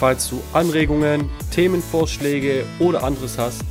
falls 0.00 0.30
du 0.30 0.40
Anregungen, 0.52 1.28
Themenvorschläge 1.56 2.64
oder 2.78 3.02
anderes 3.02 3.36
hast, 3.38 3.64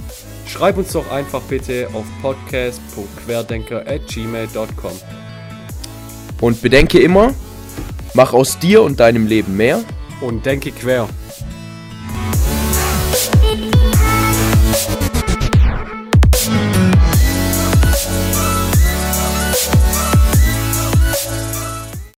schreib 0.48 0.78
uns 0.78 0.92
doch 0.92 1.10
einfach 1.12 1.42
bitte 1.44 1.88
auf 1.94 2.04
podcast.querdenker@gmail.com. 2.22 4.92
Und 6.42 6.62
bedenke 6.62 7.00
immer, 7.00 7.34
mach 8.14 8.34
aus 8.34 8.60
dir 8.60 8.82
und 8.82 9.00
deinem 9.00 9.28
Leben 9.28 9.56
mehr. 9.56 9.82
Und 10.20 10.46
denke 10.46 10.72
quer. 10.72 11.08